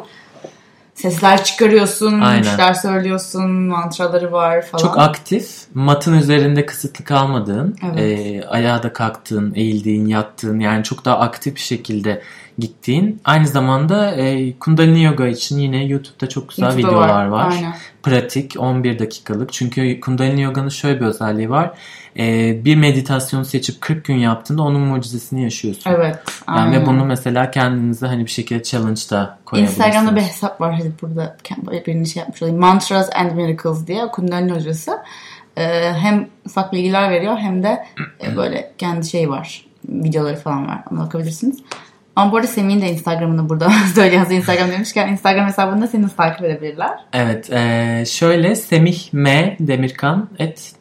Sesler 0.96 1.44
çıkarıyorsun. 1.44 2.22
Aynen. 2.22 2.74
Söylüyorsun. 2.74 3.52
Mantraları 3.52 4.32
var 4.32 4.62
falan. 4.62 4.84
Çok 4.84 4.98
aktif, 4.98 5.62
matın 5.74 6.14
üzerinde 6.14 6.66
kısıtlı 6.66 7.06
kalmadığın, 7.06 7.78
Evet. 7.86 8.00
e, 8.00 8.48
ayağa 8.48 8.84
da 8.84 8.94
kalktığın, 8.94 9.54
eğildiğin, 9.56 10.06
yattığın 10.06 10.60
yani 10.60 10.84
çok 10.84 11.06
daha 11.06 11.20
aktif 11.20 11.56
bir 11.56 11.62
şekilde 11.62 12.22
gittiğin. 12.58 13.22
Aynı 13.26 13.48
zamanda 13.48 14.12
e, 14.12 14.54
Kundalini 14.60 15.04
Yoga 15.04 15.28
için 15.28 15.60
yine 15.60 15.86
YouTube'da 15.86 16.30
çok 16.30 16.50
güzel 16.50 16.66
YouTube'da 16.66 16.88
videolar 16.88 17.26
var. 17.26 17.52
Aynen. 17.52 17.74
Pratik 18.04 18.56
11 18.58 19.00
dakikalık. 19.00 19.54
Çünkü 19.54 20.00
Kundalini 20.00 20.42
Yoga'nın 20.42 20.70
şöyle 20.70 21.00
bir 21.00 21.06
özelliği 21.06 21.50
var. 21.50 21.72
E, 22.20 22.58
bir 22.66 22.76
meditasyon 22.76 23.44
seçip 23.44 23.82
40 23.82 24.06
gün 24.06 24.16
yaptığında 24.16 24.62
onun 24.62 24.82
mucizesini 24.82 25.44
yaşıyorsun. 25.44 25.92
Evet. 25.92 26.20
Yani 26.48 26.60
aynen. 26.60 26.82
ve 26.82 26.86
bunu 26.86 27.06
mesela 27.06 27.52
kendinize 27.52 28.08
hani 28.08 28.26
bir 28.26 28.32
şekilde 28.32 28.64
challenge'da 28.64 29.38
koyabilirsiniz. 29.46 29.88
Instagram'da 29.88 30.16
bir 30.16 30.22
hesap 30.22 30.62
var. 30.62 30.74
Hadi 30.74 30.94
burada 31.02 31.38
birini 31.88 32.08
şey 32.08 32.20
yapmış 32.20 32.42
olayım. 32.42 32.60
Mantras 32.60 33.10
and 33.16 33.32
Miracles 33.32 33.88
diye 33.88 34.08
Kundalini 34.08 34.52
hocası. 34.52 34.92
Ee, 35.58 35.94
hem 35.94 36.28
ufak 36.46 36.74
bilgiler 36.74 37.12
veriyor 37.12 37.38
hem 37.38 37.64
de 37.64 37.86
e, 38.24 38.36
böyle 38.38 38.72
kendi 38.78 39.08
şey 39.08 39.30
var. 39.30 39.66
Videoları 39.90 40.36
falan 40.36 40.68
var. 40.68 40.84
Ona 40.92 41.00
bakabilirsiniz. 41.00 41.58
Ama 42.16 42.32
bu 42.32 42.38
arada 42.38 42.48
Semih'in 42.48 42.82
de 42.82 42.90
Instagram'ını 42.90 43.50
burada. 43.50 43.66
Hazır 44.20 44.32
Instagram 44.32 44.72
demişken 44.72 45.08
Instagram 45.08 45.48
hesabında 45.48 45.88
seni 45.88 46.10
takip 46.10 46.46
edebilirler? 46.46 46.92
Evet. 47.14 47.50
e, 47.54 48.04
şöyle 48.06 48.56
Semih 48.56 49.00
M. 49.14 49.56
Demirkan 49.60 50.30
et 50.40 50.72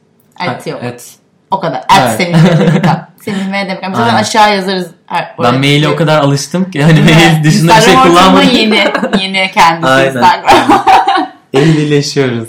Et 0.46 0.66
yok. 0.66 0.82
et. 0.84 1.14
O 1.50 1.60
kadar. 1.60 1.78
At 1.78 2.00
Evet. 2.00 2.16
Semih 2.16 2.58
Demirkan. 2.60 3.08
Semih 3.24 3.46
M. 3.48 3.68
Demirkan. 3.68 3.92
Zaten 3.94 4.14
aşağı 4.14 4.54
yazarız. 4.54 4.90
Her, 5.06 5.34
Ben 5.42 5.54
maile 5.58 5.88
o 5.88 5.96
kadar 5.96 6.18
alıştım 6.20 6.70
ki 6.70 6.82
hani 6.82 7.00
mail 7.00 7.44
dışında 7.44 7.76
bir 7.76 7.82
şey 7.82 7.94
kullanmadım. 7.94 8.48
yeni. 8.52 8.84
Yeni 9.22 9.50
kendisi 9.54 9.88
Aynen. 9.92 10.06
Instagram. 10.08 10.84
Ehlileşiyoruz. 11.54 12.48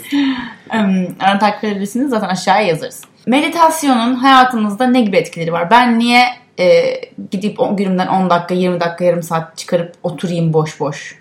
Hmm, 0.70 1.06
Ara 1.20 1.38
takip 1.38 1.64
edebilirsiniz. 1.64 2.10
Zaten 2.10 2.28
aşağıya 2.28 2.66
yazarız. 2.68 3.00
Meditasyonun 3.26 4.14
hayatınızda 4.14 4.86
ne 4.86 5.00
gibi 5.00 5.16
etkileri 5.16 5.52
var? 5.52 5.70
Ben 5.70 5.98
niye 5.98 6.24
e, 6.58 6.94
gidip 7.30 7.60
o 7.60 7.76
günümden 7.76 8.06
10 8.06 8.30
dakika, 8.30 8.54
20 8.54 8.80
dakika, 8.80 9.04
yarım 9.04 9.22
saat 9.22 9.56
çıkarıp 9.58 9.94
oturayım 10.02 10.52
boş 10.52 10.80
boş? 10.80 11.18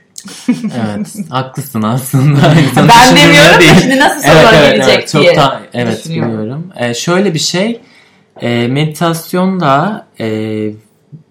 Evet. 0.50 1.16
haklısın 1.30 1.82
aslında. 1.82 2.54
İnsanın 2.54 2.90
Ben 2.90 3.16
demiyorum 3.16 3.60
değil. 3.60 3.80
şimdi 3.82 4.00
nasıl 4.00 4.22
sorular 4.22 4.72
gelecek 4.72 5.08
çok 5.08 5.22
diye 5.22 5.36
da- 5.36 5.62
evet 5.74 6.06
biliyorum. 6.10 6.68
Ee, 6.78 6.94
şöyle 6.94 7.34
bir 7.34 7.40
şey. 7.40 7.82
E, 8.42 8.68
meditasyonda 8.68 10.06
e, 10.20 10.28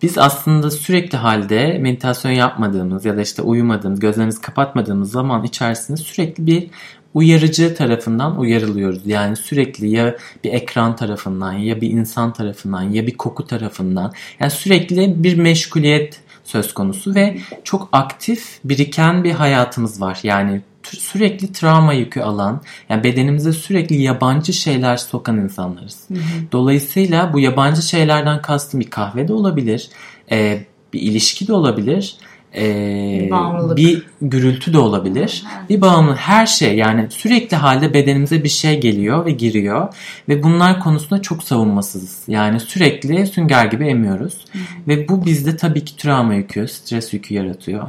biz 0.03 0.19
aslında 0.19 0.71
sürekli 0.71 1.19
halde 1.19 1.79
meditasyon 1.81 2.33
yapmadığımız 2.33 3.05
ya 3.05 3.17
da 3.17 3.21
işte 3.23 3.43
uyumadığımız, 3.43 4.01
gözlerimizi 4.01 4.41
kapatmadığımız 4.41 5.11
zaman 5.13 5.45
içerisinde 5.45 5.97
sürekli 5.97 6.47
bir 6.47 6.71
uyarıcı 7.15 7.75
tarafından 7.75 8.39
uyarılıyoruz. 8.39 9.07
Yani 9.07 9.37
sürekli 9.37 9.91
ya 9.91 10.17
bir 10.45 10.53
ekran 10.53 10.97
tarafından 10.97 11.53
ya 11.53 11.81
bir 11.81 11.91
insan 11.91 12.33
tarafından 12.33 12.83
ya 12.83 13.07
bir 13.07 13.17
koku 13.17 13.47
tarafından 13.47 14.13
yani 14.41 14.51
sürekli 14.51 15.23
bir 15.25 15.37
meşguliyet 15.37 16.21
söz 16.45 16.75
konusu 16.75 17.15
ve 17.15 17.37
çok 17.65 17.89
aktif 17.93 18.59
biriken 18.65 19.25
bir 19.25 19.33
hayatımız 19.33 20.01
var. 20.01 20.21
Yani 20.23 20.61
sürekli 20.83 21.53
travma 21.53 21.93
yükü 21.93 22.21
alan, 22.21 22.63
yani 22.89 23.05
bedenimize 23.05 23.53
sürekli 23.53 24.03
yabancı 24.03 24.53
şeyler 24.53 24.97
sokan 24.97 25.39
insanlarız. 25.39 26.09
Dolayısıyla 26.53 27.33
bu 27.33 27.41
yabancı 27.41 27.83
şeylerden 27.83 28.43
kastım 28.43 28.81
bir 28.81 28.91
kahve 28.91 29.29
de 29.29 29.33
olabilir, 29.33 29.91
e, 30.31 30.65
bir 30.93 31.01
ilişki 31.01 31.49
de 31.49 31.53
olabilir, 31.53 32.17
e, 32.57 33.31
bir 33.77 34.07
gürültü 34.23 34.73
de 34.73 34.79
olabilir. 34.79 35.43
Bir 35.69 35.81
bağımlı 35.81 36.15
her 36.15 36.47
şey 36.47 36.77
yani 36.77 37.07
sürekli 37.11 37.57
halde 37.57 37.95
bedenimize 37.95 38.45
bir 38.45 38.49
şey 38.49 38.81
geliyor 38.81 39.27
ve 39.27 39.31
giriyor 39.31 39.95
ve 40.29 40.43
bunlar 40.43 40.81
konusunda 40.81 41.23
çok 41.23 41.43
savunmasızız. 41.43 42.19
Yani 42.29 42.61
sürekli 42.61 43.27
sünger 43.27 43.67
gibi 43.67 43.87
emiyoruz 43.87 44.45
ve 44.89 45.09
bu 45.09 45.25
bizde 45.25 45.57
tabii 45.57 45.85
ki 45.85 45.97
travma 45.97 46.35
yükü, 46.35 46.69
stres 46.69 47.13
yükü 47.13 47.35
yaratıyor. 47.35 47.89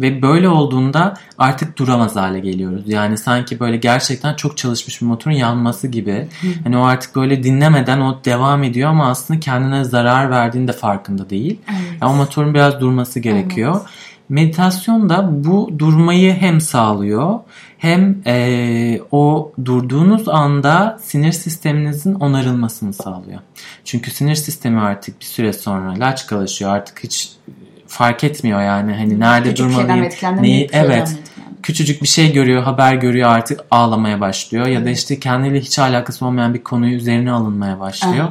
Ve 0.00 0.22
böyle 0.22 0.48
olduğunda 0.48 1.14
artık 1.38 1.78
duramaz 1.78 2.16
hale 2.16 2.40
geliyoruz. 2.40 2.82
Yani 2.86 3.18
sanki 3.18 3.60
böyle 3.60 3.76
gerçekten 3.76 4.34
çok 4.34 4.56
çalışmış 4.56 5.02
bir 5.02 5.06
motorun 5.06 5.34
yanması 5.34 5.88
gibi. 5.88 6.28
Hani 6.64 6.78
o 6.78 6.82
artık 6.82 7.16
böyle 7.16 7.42
dinlemeden 7.42 8.00
o 8.00 8.18
devam 8.24 8.64
ediyor 8.64 8.90
ama 8.90 9.10
aslında 9.10 9.40
kendine 9.40 9.84
zarar 9.84 10.30
verdiğinde 10.30 10.72
farkında 10.72 11.30
değil. 11.30 11.60
Yani 12.00 12.12
o 12.12 12.16
motorun 12.16 12.54
biraz 12.54 12.80
durması 12.80 13.20
gerekiyor. 13.20 13.80
Meditasyon 14.28 15.08
da 15.08 15.44
bu 15.44 15.70
durmayı 15.78 16.34
hem 16.34 16.60
sağlıyor 16.60 17.40
hem 17.78 18.22
eee, 18.26 19.02
o 19.10 19.52
durduğunuz 19.64 20.28
anda 20.28 20.98
sinir 21.02 21.32
sisteminizin 21.32 22.14
onarılmasını 22.14 22.92
sağlıyor. 22.92 23.40
Çünkü 23.84 24.10
sinir 24.10 24.34
sistemi 24.34 24.80
artık 24.80 25.20
bir 25.20 25.24
süre 25.24 25.52
sonra 25.52 26.00
laçkalaşıyor 26.00 26.70
artık 26.70 27.04
hiç 27.04 27.32
fark 27.96 28.24
etmiyor 28.24 28.62
yani 28.62 28.94
hani 28.94 29.20
nerede 29.20 29.48
Küçük 29.48 29.66
durmalıyım 29.66 30.08
neyi 30.40 30.68
evet 30.72 31.18
küçücük 31.66 32.02
bir 32.02 32.08
şey 32.08 32.32
görüyor, 32.32 32.62
haber 32.62 32.94
görüyor 32.94 33.30
artık 33.30 33.60
ağlamaya 33.70 34.20
başlıyor. 34.20 34.66
Ya 34.66 34.84
da 34.84 34.90
işte 34.90 35.20
kendiyle 35.20 35.60
hiç 35.60 35.78
alakası 35.78 36.26
olmayan 36.26 36.54
bir 36.54 36.62
konuyu 36.62 36.96
üzerine 36.96 37.32
alınmaya 37.32 37.80
başlıyor. 37.80 38.28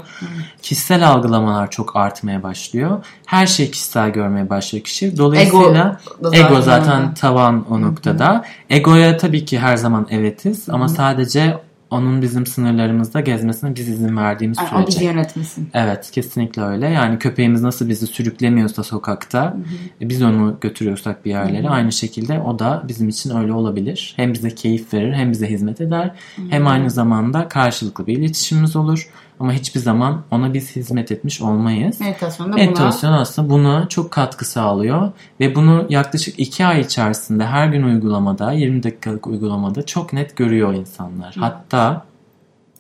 Kişisel 0.62 1.08
algılamalar 1.08 1.71
çok 1.71 1.95
artmaya 1.95 2.43
başlıyor. 2.43 3.06
Her 3.25 3.47
şeyi 3.47 3.71
kişisel 3.71 4.10
görmeye 4.10 4.49
başlıyor 4.49 4.84
kişi. 4.84 5.17
Dolayısıyla 5.17 5.99
Ego 6.19 6.32
da 6.32 6.38
ego 6.38 6.62
zaten 6.62 6.62
zaten 6.62 7.13
tavan 7.13 7.65
o 7.69 7.82
noktada. 7.82 8.45
Egoya 8.69 9.17
tabii 9.17 9.45
ki 9.45 9.60
her 9.60 9.78
zaman 9.78 10.08
evetiz 10.10 10.69
ama 10.69 10.89
sadece 10.89 11.58
onun 11.91 12.21
bizim 12.21 12.45
sınırlarımızda 12.45 13.19
gezmesine 13.21 13.76
biz 13.76 13.89
izin 13.89 14.17
verdiğimiz 14.17 14.58
Yani 14.58 14.67
o 14.67 14.71
sürece. 14.71 14.88
bizi 14.88 15.06
yönetmesin. 15.06 15.69
Evet 15.74 16.12
kesinlikle 16.12 16.62
öyle. 16.62 16.88
Yani 16.89 17.19
köpeğimiz 17.19 17.62
nasıl 17.62 17.89
bizi 17.89 18.08
sürüklemiyorsa 18.08 18.84
sokakta 18.84 19.58
e, 20.02 20.10
biz 20.10 20.21
onu 20.21 20.58
götürüyorsak 20.62 21.26
bir 21.26 21.30
yerlere 21.30 21.69
aynı 21.69 21.91
şekilde 21.91 22.39
o 22.39 22.60
da 22.60 22.84
bizim 22.88 23.10
için 23.10 23.38
öyle 23.38 23.54
olabilir. 23.54 24.13
Hem 24.15 24.34
bize 24.34 24.56
keyif 24.56 24.93
verir 24.93 25.13
hem 25.13 25.32
bize 25.32 25.50
hizmet 25.50 25.82
eder. 25.82 26.12
Hem 26.50 26.67
aynı 26.67 26.89
zamanda 26.89 27.48
karşılıklı 27.48 28.08
bir 28.08 28.17
iletişimimiz 28.17 28.76
olur. 28.76 29.10
Ama 29.39 29.54
hiçbir 29.54 29.80
zaman 29.80 30.24
ona 30.32 30.54
biz 30.54 30.76
hizmet 30.76 31.12
etmiş 31.12 31.41
olmayız. 31.41 32.02
Meditasyonda 32.02 32.54
buna 32.54 32.63
Meditasyon 32.63 33.13
aslında 33.13 33.50
buna 33.50 33.88
çok 33.89 34.12
katkı 34.12 34.45
sağlıyor 34.45 35.12
ve 35.39 35.56
bunu 35.56 35.86
yaklaşık 35.89 36.39
2 36.39 36.65
ay 36.65 36.82
içerisinde 36.82 37.45
her 37.45 37.67
gün 37.67 37.84
uygulamada 37.84 38.52
20 38.52 38.84
dakikalık 38.84 39.28
uygulamada 39.28 39.86
çok 39.86 40.13
net 40.13 40.36
görüyor 40.36 40.74
insanlar. 40.74 41.36
Hatta 41.39 42.06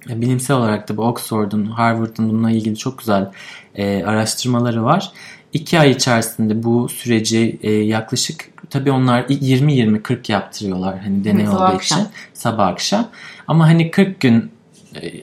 e, 0.09 0.21
bilimsel 0.21 0.57
olarak 0.57 0.89
da 0.89 0.97
bu 0.97 1.03
Oxford'un, 1.03 1.65
Harvard'ın 1.65 2.29
bununla 2.29 2.51
ilgili 2.51 2.77
çok 2.77 2.99
güzel 2.99 3.31
e, 3.75 4.03
araştırmaları 4.03 4.83
var. 4.83 5.11
2 5.53 5.79
ay 5.79 5.91
içerisinde 5.91 6.63
bu 6.63 6.89
süreci 6.89 7.59
e, 7.63 7.71
yaklaşık 7.71 8.49
tabii 8.69 8.91
onlar 8.91 9.21
20-20-40 9.21 10.31
yaptırıyorlar 10.31 10.99
hani 10.99 11.23
deney 11.23 11.45
sabah 11.45 11.55
olduğu 11.55 11.75
akşam. 11.75 11.99
için 11.99 12.11
sabah 12.33 12.67
akşam. 12.67 13.07
Ama 13.47 13.67
hani 13.67 13.91
40 13.91 14.19
gün 14.19 14.51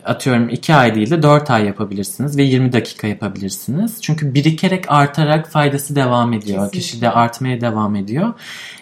atıyorum 0.04 0.48
2 0.48 0.74
ay 0.74 0.94
değil 0.94 1.10
de 1.10 1.22
4 1.22 1.50
ay 1.50 1.64
yapabilirsiniz 1.66 2.36
ve 2.38 2.42
20 2.42 2.72
dakika 2.72 3.06
yapabilirsiniz. 3.06 3.98
Çünkü 4.02 4.34
birikerek 4.34 4.84
artarak 4.88 5.48
faydası 5.50 5.96
devam 5.96 6.32
ediyor. 6.32 6.58
Kesinlikle. 6.58 6.78
Kişide 6.78 7.10
artmaya 7.10 7.60
devam 7.60 7.96
ediyor. 7.96 8.32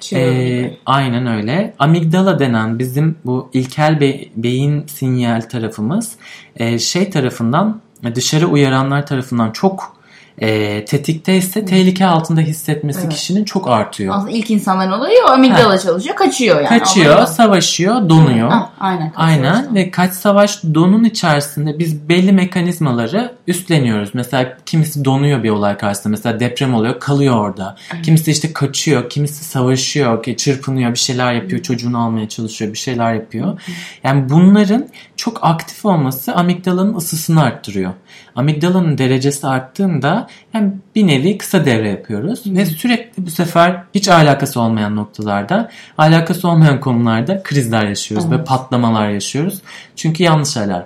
Çığır 0.00 0.18
Ee, 0.18 0.58
gibi. 0.58 0.76
aynen 0.86 1.26
öyle. 1.26 1.74
Amigdala 1.78 2.38
denen 2.38 2.78
bizim 2.78 3.16
bu 3.24 3.50
ilkel 3.52 4.00
be- 4.00 4.24
beyin 4.36 4.86
sinyal 4.86 5.40
tarafımız 5.40 6.12
e, 6.56 6.78
şey 6.78 7.10
tarafından 7.10 7.80
dışarı 8.14 8.46
uyaranlar 8.46 9.06
tarafından 9.06 9.50
çok 9.50 9.99
e, 10.38 10.84
tetikteyse 10.84 11.64
tehlike 11.64 12.06
altında 12.06 12.40
hissetmesi 12.40 13.00
Evet. 13.00 13.12
kişinin 13.12 13.44
çok 13.44 13.68
artıyor. 13.68 14.14
Aslında 14.16 14.30
ilk 14.30 14.50
insanların 14.50 14.92
olayı 14.92 15.16
o 15.26 15.30
amigdala 15.30 15.78
çalışıyor, 15.78 16.16
kaçıyor 16.16 16.56
yani. 16.56 16.78
Kaçıyor, 16.78 17.06
Onların- 17.14 17.24
savaşıyor, 17.24 18.08
donuyor. 18.08 18.48
Ah, 18.52 18.70
aynen. 18.80 19.12
Aynen 19.16 19.54
işte. 19.62 19.74
ve 19.74 19.90
kaç 19.90 20.12
savaş 20.12 20.62
donun 20.74 21.04
içerisinde 21.04 21.78
biz 21.78 22.08
belli 22.08 22.32
mekanizmaları 22.32 23.34
üstleniyoruz. 23.46 24.10
Mesela 24.14 24.56
kimisi 24.66 25.04
donuyor 25.04 25.42
bir 25.42 25.50
olay 25.50 25.76
karşısında. 25.78 26.10
Mesela 26.10 26.40
deprem 26.40 26.74
oluyor 26.74 27.00
kalıyor 27.00 27.34
orada. 27.34 27.76
Kimisi 28.02 28.30
işte 28.30 28.52
kaçıyor, 28.52 29.10
kimisi 29.10 29.44
savaşıyor, 29.44 30.24
çırpınıyor, 30.36 30.92
bir 30.92 30.98
şeyler 30.98 31.32
yapıyor, 31.32 31.62
çocuğunu 31.62 31.98
almaya 32.04 32.28
çalışıyor, 32.28 32.72
bir 32.72 32.78
şeyler 32.78 33.14
yapıyor. 33.14 33.60
Yani 34.04 34.28
bunların 34.28 34.88
çok 35.16 35.38
aktif 35.44 35.84
olması 35.86 36.34
amigdalanın 36.34 36.94
ısısını 36.96 37.42
arttırıyor. 37.42 37.92
Amigdalanın 38.36 38.98
derecesi 38.98 39.46
arttığında 39.46 40.26
yani 40.54 40.72
bir 40.94 41.06
nevi 41.06 41.38
kısa 41.38 41.64
devre 41.64 41.88
yapıyoruz 41.88 42.42
ve 42.46 42.66
sürekli 42.66 43.26
bu 43.26 43.30
sefer 43.30 43.82
hiç 43.94 44.08
alakası 44.08 44.60
olmayan 44.60 44.96
noktalarda, 44.96 45.70
alakası 45.98 46.48
olmayan 46.48 46.80
konularda 46.80 47.42
krizler 47.42 47.84
yaşıyoruz 47.88 48.30
ve 48.30 48.34
Evet. 48.34 48.46
patlamalar 48.46 49.08
yaşıyoruz. 49.08 49.62
Çünkü 49.96 50.22
yanlış 50.22 50.56
alarm. 50.56 50.84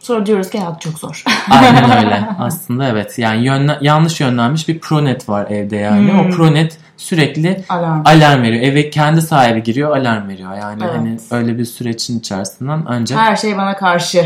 Sonra 0.00 0.26
diyoruz 0.26 0.50
ki 0.50 0.58
hayat 0.58 0.80
çok 0.80 0.98
zor. 0.98 1.24
Aynen 1.50 2.04
öyle. 2.04 2.28
Aslında 2.38 2.88
evet. 2.88 3.18
Yani 3.18 3.44
yönle- 3.46 3.78
yanlış 3.80 4.20
yönlenmiş 4.20 4.68
bir 4.68 4.78
pronet 4.78 5.28
var 5.28 5.50
evde 5.50 5.76
yani. 5.76 6.12
Hmm. 6.12 6.20
O 6.20 6.30
pronet 6.30 6.78
sürekli 6.96 7.64
Alarm. 7.68 8.02
alarm 8.06 8.42
veriyor. 8.42 8.62
Eve 8.62 8.90
kendi 8.90 9.22
sahibi 9.22 9.62
giriyor, 9.62 9.96
alarm 9.96 10.28
veriyor. 10.28 10.54
Yani 10.56 10.82
Evet. 10.84 10.94
hani 10.96 11.16
öyle 11.30 11.58
bir 11.58 11.64
sürecin 11.64 12.18
içerisinden 12.18 12.82
ancak 12.86 13.18
Her 13.18 13.36
şey 13.36 13.56
bana 13.56 13.76
karşı. 13.76 14.24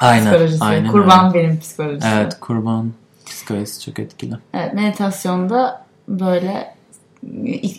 Aynen 0.00 0.24
Psikolojisi. 0.24 0.64
aynen 0.64 0.92
Kurban 0.92 1.34
öyle. 1.34 1.44
benim 1.48 1.60
psikolojisi. 1.60 2.08
Evet, 2.14 2.40
kurban 2.40 2.92
psikolojisi 3.26 3.84
çok 3.84 3.98
etkili. 3.98 4.34
Evet, 4.54 4.74
meditasyonda 4.74 5.84
böyle 6.08 6.74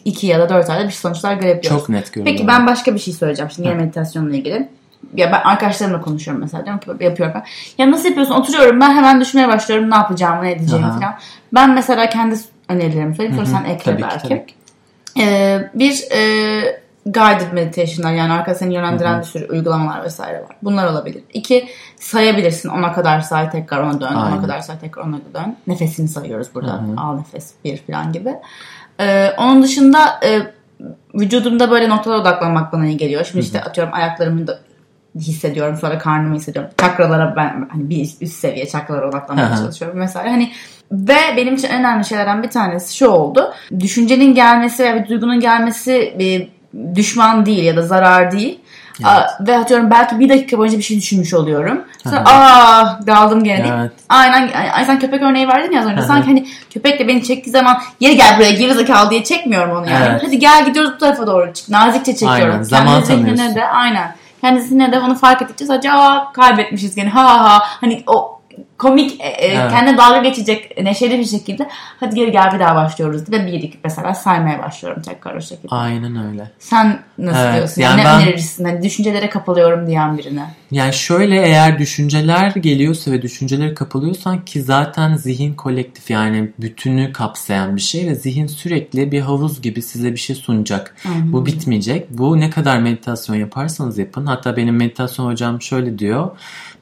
iki 0.06 0.28
ya 0.28 0.40
da 0.40 0.50
dört 0.50 0.70
ayda 0.70 0.84
bir 0.86 0.92
sonuçlar 0.92 1.34
görebiliyoruz. 1.34 1.80
Çok 1.80 1.90
net 1.90 2.14
görünüyor. 2.14 2.36
Peki 2.36 2.48
ben 2.48 2.68
başka 2.68 2.94
bir 2.94 3.00
şey 3.00 3.14
söyleyeceğim 3.14 3.52
şimdi 3.52 3.68
yine 3.70 3.78
meditasyonla 3.78 4.36
ilgili. 4.36 4.70
Ya 5.16 5.32
ben 5.32 5.50
arkadaşlarımla 5.50 6.02
konuşuyorum 6.02 6.42
mesela 6.44 6.66
diyorum 6.66 6.98
ki 6.98 7.04
yapıyorum 7.04 7.36
ben. 7.36 7.44
Ya 7.84 7.92
nasıl 7.92 8.06
yapıyorsun? 8.08 8.36
Oturuyorum 8.36 8.82
ben 8.82 8.92
hemen 8.96 9.22
düşünmeye 9.22 9.48
başlıyorum 9.48 9.92
ne 9.92 9.96
yapacağımı 9.96 10.44
ne 10.44 10.52
edeceğimi 10.52 10.88
Aha. 10.88 11.00
falan. 11.00 11.16
Ben 11.54 11.74
mesela 11.74 12.10
kendi 12.10 12.36
önerilerimi 12.70 13.16
söyleyeyim 13.16 13.46
sonra 13.46 13.58
sen 13.60 13.70
ekle 13.70 13.92
Tabii 13.92 14.02
ki, 14.02 14.08
belki. 14.12 14.28
tabii. 14.28 14.46
Ee, 15.20 15.70
bir 15.74 16.04
e, 16.12 16.83
guided 17.06 17.54
meditation'lar 17.54 18.14
yani 18.14 18.34
arka 18.34 18.56
seni 18.56 18.74
yönlendiren 18.74 19.20
bir 19.20 19.26
sürü 19.26 19.48
uygulamalar 19.48 20.04
vesaire 20.04 20.42
var. 20.42 20.56
Bunlar 20.64 20.88
olabilir. 20.88 21.24
İki 21.34 21.70
sayabilirsin 22.00 22.70
ona 22.70 22.94
kadar 22.94 23.22
say 23.22 23.50
tekrar 23.50 23.84
ona 23.84 24.02
dön. 24.02 24.14
Ona 24.14 24.26
Aynen. 24.26 24.42
kadar 24.42 24.60
say 24.60 24.80
tekrar 24.80 25.04
ona 25.04 25.18
dön. 25.34 25.58
Nefesini 25.68 26.08
sayıyoruz 26.08 26.48
burada. 26.56 26.84
Al 26.98 27.18
nefes 27.18 27.54
bir 27.64 27.78
falan 27.78 28.12
gibi. 28.12 28.36
Ee, 29.00 29.32
onun 29.38 29.64
dışında 29.64 30.20
e, 30.26 30.42
vücudumda 31.14 31.72
böyle 31.72 31.90
noktalara 31.90 32.22
odaklanmak 32.22 32.74
bana 32.74 32.86
iyi 32.86 32.98
geliyor. 32.98 33.26
Şimdi 33.26 33.46
işte 33.46 33.62
atıyorum 33.62 33.94
ayaklarımı 33.94 34.48
da 34.48 34.60
hissediyorum 35.16 35.78
sonra 35.82 35.98
karnımı 35.98 36.36
hissediyorum. 36.36 36.72
Çakralara 36.78 37.36
ben 37.36 37.70
hani 37.72 37.90
bir 37.90 38.02
üst, 38.22 38.34
seviye 38.34 38.68
çakralara 38.68 39.10
odaklanmaya 39.10 39.50
Hı 39.50 39.54
hı. 39.54 39.58
çalışıyorum 39.58 40.00
mesela. 40.00 40.32
Hani 40.32 40.52
ve 40.92 41.18
benim 41.38 41.56
için 41.56 41.68
en 41.68 41.80
önemli 41.80 42.06
şeylerden 42.06 42.44
bir 42.44 42.50
tanesi 42.50 42.98
şu 42.98 43.08
oldu. 43.08 43.54
Düşüncenin 43.80 44.34
gelmesi 44.34 44.84
ve 44.84 45.04
bir 45.04 45.10
duygunun 45.10 45.40
gelmesi 45.40 46.16
bir 46.20 46.50
düşman 46.96 47.46
değil 47.46 47.64
ya 47.64 47.76
da 47.76 47.82
zarar 47.82 48.32
değil. 48.32 48.60
Aa, 49.04 49.22
ve 49.40 49.58
atıyorum 49.58 49.92
belki 49.92 50.20
bir 50.20 50.30
dakika 50.30 50.58
boyunca 50.58 50.78
bir 50.78 50.84
şey 50.84 50.98
düşünmüş 50.98 51.34
oluyorum. 51.34 51.82
Sonra 52.04 52.24
aa 52.26 53.00
daldım 53.08 53.44
gene 53.44 53.72
Evet. 53.80 53.92
Aynen, 54.10 54.50
aynen 54.54 54.84
sen 54.84 55.00
köpek 55.00 55.22
örneği 55.22 55.48
verdin 55.48 55.72
ya 55.72 55.82
az 55.82 55.88
önce. 55.88 56.02
Sanki 56.02 56.28
hani 56.28 56.48
köpek 56.74 57.00
de 57.00 57.08
beni 57.08 57.24
çektiği 57.24 57.52
zaman 57.52 57.78
geri 58.00 58.18
gel 58.18 58.38
buraya 58.38 58.52
geri 58.52 58.74
zekalı 58.74 59.10
diye 59.10 59.24
çekmiyorum 59.24 59.78
onu 59.78 59.90
yani. 59.90 60.06
Evet. 60.10 60.22
Hadi 60.26 60.40
gel 60.40 60.66
gidiyoruz 60.66 60.92
bu 60.94 60.98
tarafa 60.98 61.28
doğru 61.28 61.54
çık. 61.54 61.70
Nazikçe 61.70 62.12
çekiyorum. 62.14 62.54
Aynen, 62.54 62.64
zaman 62.64 62.94
Kendi 62.94 63.06
zihnine 63.06 63.30
tanıyorsun. 63.30 63.56
de 63.56 63.66
aynen. 63.66 64.16
Kendi 64.42 64.62
zihnine 64.62 64.92
de 64.92 65.00
onu 65.00 65.16
fark 65.16 65.42
ettikçe 65.42 65.66
sadece 65.66 65.92
aa 65.92 66.32
kaybetmişiz 66.32 66.96
gene 66.96 67.10
ha 67.10 67.44
ha. 67.44 67.64
Hani 67.82 68.04
o 68.08 68.40
komik 68.78 69.22
e, 69.22 69.24
Evet. 69.24 69.72
kendine 69.72 69.98
dalga 69.98 70.18
geçecek 70.22 70.78
neşeli 70.84 71.20
bir 71.20 71.26
şekilde 71.26 71.68
hadi 72.00 72.16
geri 72.16 72.32
gel 72.32 72.54
bir 72.54 72.60
daha 72.60 72.76
başlıyoruz 72.76 73.28
diye 73.28 73.46
bir 73.48 73.54
iki 73.54 73.78
mesela 73.84 74.14
saymaya 74.14 74.60
başlıyorum 74.60 75.02
tekrar 75.02 75.36
o 75.36 75.42
şekilde. 75.42 75.68
Aynen 75.76 76.28
öyle. 76.32 76.52
Sen 76.60 77.00
nasıl 77.18 77.40
Evet, 77.40 77.56
diyorsun? 77.56 77.82
yani 77.82 78.02
ne 78.02 78.06
ben- 78.06 78.22
önerirsin? 78.22 78.66
Hani 78.66 78.84
düşüncelere 78.84 79.30
kapalıyorum 79.30 79.88
diyen 79.88 80.18
birine. 80.18 80.54
Yani 80.72 80.94
şöyle 80.94 81.42
eğer 81.46 81.80
düşünceler 81.80 82.50
geliyorsa 82.52 83.12
ve 83.12 83.22
düşüncelere 83.22 83.74
kapılıyorsan 83.74 84.46
ki 84.46 84.62
zaten 84.62 85.16
zihin 85.16 85.54
kolektif 85.54 86.10
yani 86.10 86.52
bütünü 86.60 87.14
kapsayan 87.14 87.76
bir 87.76 87.82
şey 87.82 88.08
ve 88.08 88.16
zihin 88.16 88.48
sürekli 88.48 89.12
bir 89.12 89.22
havuz 89.22 89.62
gibi 89.62 89.82
size 89.82 90.12
bir 90.12 90.18
şey 90.18 90.36
sunacak. 90.36 90.96
Bu 91.24 91.46
bitmeyecek. 91.46 92.10
Bu 92.10 92.40
ne 92.40 92.50
kadar 92.50 92.78
meditasyon 92.80 93.36
yaparsanız 93.36 93.98
yapın. 93.98 94.26
Hatta 94.26 94.58
benim 94.58 94.76
meditasyon 94.76 95.26
hocam 95.26 95.62
şöyle 95.62 96.00
diyor. 96.00 96.32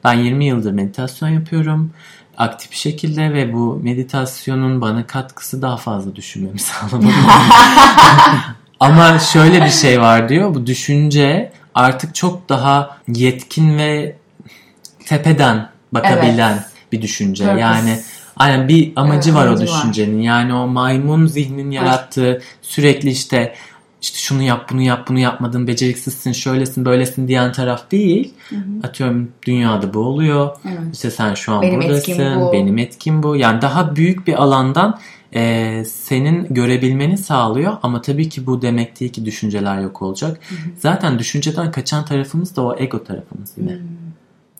Ben 0.04 0.12
20 0.14 0.44
yıldır 0.44 0.72
meditasyon 0.72 1.28
yapıyorum. 1.28 1.90
Aktif 2.38 2.72
şekilde 2.72 3.32
ve 3.34 3.52
bu 3.52 3.80
meditasyonun 3.82 4.80
bana 4.80 5.06
katkısı 5.06 5.62
daha 5.62 5.76
fazla 5.76 6.16
düşünmemi 6.16 6.58
sağlamadı. 6.60 7.12
Ama 8.80 9.18
şöyle 9.18 9.64
bir 9.64 9.70
şey 9.70 10.00
var 10.00 10.28
diyor. 10.28 10.54
Bu 10.54 10.66
düşünce 10.66 11.52
artık 11.74 12.14
çok 12.14 12.48
daha 12.48 12.96
yetkin 13.08 13.78
ve 13.78 14.16
tepeden 15.06 15.68
bakabilen 15.92 16.52
Evet. 16.52 16.62
bir 16.92 17.02
düşünce. 17.02 17.44
Purpose. 17.44 17.60
Yani 17.60 17.98
aynen 18.36 18.68
bir 18.68 18.92
amacı 18.96 19.30
Evet, 19.30 19.38
var 19.40 19.46
o 19.46 19.48
amacı 19.50 19.72
var. 19.72 19.78
düşüncenin. 19.78 20.20
Yani 20.20 20.54
o 20.54 20.66
maymun 20.66 21.26
zihnin 21.26 21.70
yarattığı 21.70 22.42
sürekli 22.62 23.10
işte 23.10 23.54
işte 24.02 24.18
şunu 24.18 24.42
yap 24.42 24.70
bunu 24.72 24.82
yap 24.82 25.08
bunu 25.08 25.18
yapmadın 25.18 25.66
beceriksizsin 25.66 26.32
şöylesin 26.32 26.84
böylesin 26.84 27.28
diyen 27.28 27.52
taraf 27.52 27.90
değil. 27.90 28.34
Atıyorum 28.82 29.32
dünyada 29.46 29.94
bu 29.94 29.98
oluyor. 29.98 30.56
Evet. 30.64 30.78
İşte 30.92 31.10
sen 31.10 31.34
şu 31.34 31.52
an 31.52 31.62
Benim 31.62 31.80
buradasın. 31.80 32.12
etkim 32.12 32.40
bu. 32.40 32.52
Benim 32.52 32.78
etkim 32.78 33.22
bu. 33.22 33.36
Yani 33.36 33.62
daha 33.62 33.96
büyük 33.96 34.26
bir 34.26 34.42
alandan 34.42 34.98
e, 35.34 35.84
senin 35.84 36.54
görebilmeni 36.54 37.18
sağlıyor. 37.18 37.76
Ama 37.82 38.02
tabii 38.02 38.28
ki 38.28 38.46
bu 38.46 38.62
demek 38.62 39.00
değil 39.00 39.12
ki 39.12 39.24
düşünceler 39.24 39.80
yok 39.80 40.02
olacak. 40.02 40.40
Zaten 40.78 41.18
düşünceden 41.18 41.70
kaçan 41.70 42.04
tarafımız 42.04 42.56
da 42.56 42.62
o 42.62 42.76
ego 42.78 43.04
tarafımız 43.04 43.52
yine. 43.56 43.78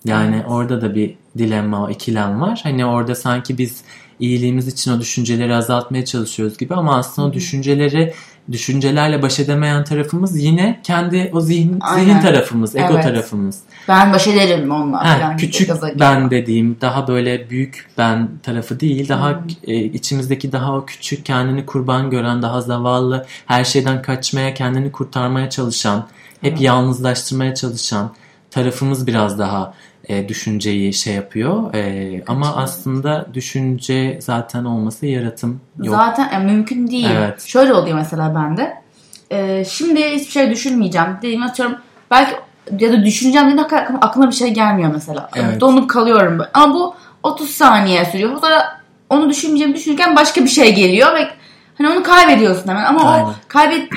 Yani 0.05 0.43
orada 0.49 0.81
da 0.81 0.95
bir 0.95 1.15
dilemma, 1.39 1.91
ikilem 1.91 2.41
var. 2.41 2.61
Hani 2.63 2.87
orada 2.87 3.15
sanki 3.15 3.59
biz 3.59 3.85
iyiliğimiz 4.21 4.69
için 4.69 4.93
o 4.93 5.01
düşünceleri 5.01 5.55
azaltmaya 5.55 6.05
çalışıyoruz 6.05 6.59
gibi. 6.59 6.75
Ama 6.75 6.97
aslında 6.99 7.29
o 7.29 7.33
düşünceleri 7.33 8.15
düşüncelerle 8.53 9.23
baş 9.23 9.41
edemeyen 9.41 9.85
tarafımız 9.85 10.45
yine 10.45 10.81
kendi 10.83 11.31
o 11.33 11.41
zihin, 11.41 11.79
zihin 11.95 12.21
tarafımız, 12.21 12.77
ego 12.77 12.93
Evet. 12.93 13.05
tarafımız. 13.05 13.59
Ben 13.89 14.13
baş 14.13 14.27
ederim 14.27 14.71
onunla 14.71 15.05
Ha, 15.05 15.37
küçük 15.37 15.71
ben 16.01 16.31
dediğim 16.31 16.77
daha 16.81 17.09
böyle 17.09 17.51
büyük 17.51 17.87
ben 17.99 18.29
tarafı 18.43 18.81
değil 18.81 19.09
daha 19.09 19.43
e, 19.67 19.75
içimizdeki 19.77 20.53
daha 20.53 20.77
o 20.77 20.87
küçük 20.87 21.25
kendini 21.25 21.67
kurban 21.67 22.11
gören 22.11 22.43
daha 22.43 22.61
zavallı 22.61 23.27
her 23.47 23.65
şeyden 23.65 24.03
kaçmaya 24.03 24.55
kendini 24.55 24.93
kurtarmaya 24.93 25.51
çalışan 25.51 26.09
hep 26.41 26.61
yalnızlaştırmaya 26.61 27.55
çalışan 27.55 28.13
tarafımız 28.51 29.07
biraz 29.07 29.39
daha 29.39 29.75
e, 30.09 30.29
düşünceyi 30.29 30.93
şey 30.93 31.15
yapıyor 31.15 31.75
E, 31.75 32.23
ama 32.27 32.57
aslında 32.57 33.27
düşünce 33.35 34.19
zaten 34.23 34.65
olması 34.65 35.07
yaratım 35.07 35.61
yok. 35.83 35.97
Zaten 35.97 36.31
yani 36.33 36.53
mümkün 36.53 36.89
değil. 36.89 37.09
Evet. 37.17 37.43
Şöyle 37.43 37.75
oluyor 37.75 37.99
mesela 37.99 38.35
bende. 38.35 38.83
Ee, 39.31 39.65
şimdi 39.65 40.05
hiçbir 40.05 40.31
şey 40.31 40.51
düşünmeyeceğim. 40.51 41.09
Dediğim 41.19 41.43
atıyorum 41.43 41.77
belki 42.11 42.33
ya 42.79 42.93
da 42.93 43.05
düşüneceğim 43.05 43.47
dediğimde 43.47 43.63
hakikaten 43.63 43.99
aklıma 44.01 44.31
bir 44.31 44.35
şey 44.35 44.55
gelmiyor 44.55 44.91
mesela. 44.95 45.31
Evet. 45.37 45.61
Donup 45.61 45.91
kalıyorum. 45.91 46.39
böyle. 46.39 46.51
Ama 46.55 46.75
bu 46.75 46.95
30 47.23 47.51
saniye 47.51 48.05
sürüyor. 48.05 48.41
Sonra 48.41 48.81
onu 49.11 49.31
düşünmeyeceğim 49.31 49.75
düşünürken 49.75 50.17
başka 50.17 50.45
bir 50.45 50.49
şey 50.49 50.75
geliyor 50.75 51.15
ve 51.15 51.29
hani 51.79 51.89
onu 51.89 52.03
kaybediyorsun 52.03 52.69
hemen. 52.69 52.85
Ama 52.85 53.11
Aynen. 53.11 53.25
o 53.25 53.33
kaybet, 53.49 53.89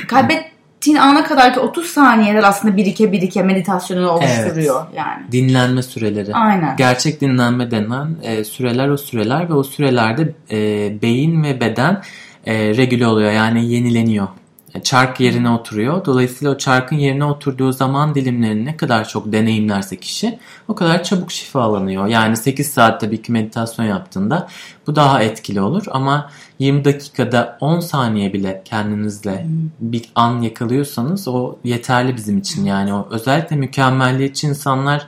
kaybettiğin 0.85 0.97
ana 0.97 1.23
kadar 1.23 1.53
ki 1.53 1.59
30 1.59 1.85
saniyeler 1.85 2.43
aslında 2.43 2.77
birike 2.77 3.11
birike 3.11 3.43
meditasyonu 3.43 4.09
oluşturuyor 4.09 4.85
yani. 4.95 5.31
Dinlenme 5.31 5.83
süreleri. 5.83 6.33
Aynen. 6.33 6.75
Gerçek 6.75 7.21
dinlenme 7.21 7.71
denen 7.71 8.15
e, 8.23 8.43
süreler 8.43 8.89
o 8.89 8.97
süreler 8.97 9.49
ve 9.49 9.53
o 9.53 9.63
sürelerde 9.63 10.33
e, 10.51 11.01
beyin 11.01 11.43
ve 11.43 11.59
beden 11.59 12.01
e, 12.45 12.53
regüle 12.77 13.07
oluyor 13.07 13.31
yani 13.31 13.71
yenileniyor. 13.71 14.27
E, 14.75 14.83
Çark 14.83 15.19
yerine 15.19 15.49
oturuyor. 15.49 16.05
Dolayısıyla 16.05 16.53
o 16.53 16.57
çarkın 16.57 16.95
yerine 16.95 17.25
oturduğu 17.25 17.71
zaman 17.71 18.15
dilimlerini 18.15 18.65
ne 18.65 18.77
kadar 18.77 19.07
çok 19.07 19.31
deneyimlerse 19.31 19.95
kişi 19.95 20.39
o 20.67 20.75
kadar 20.75 21.03
çabuk 21.03 21.31
şifalanıyor. 21.31 22.07
Yani 22.07 22.37
8 22.37 22.71
saat 22.71 23.01
tabii 23.01 23.21
ki 23.21 23.31
meditasyon 23.31 23.85
yaptığında 23.85 24.47
bu 24.87 24.95
daha 24.95 25.23
etkili 25.23 25.61
olur 25.61 25.83
ama 25.91 26.29
20 26.59 26.85
dakikada 26.85 27.57
10 27.59 27.79
saniye 27.79 28.33
bile 28.33 28.61
kendinizle 28.65 29.45
bir 29.79 30.09
an 30.15 30.41
yakalıyorsanız 30.41 31.27
o 31.27 31.55
yeterli 31.63 32.15
bizim 32.15 32.37
için. 32.37 32.65
Yani 32.65 32.93
o 32.93 33.07
özellikle 33.11 33.55
mükemmelliyetçi 33.55 34.47
insanlar 34.47 35.07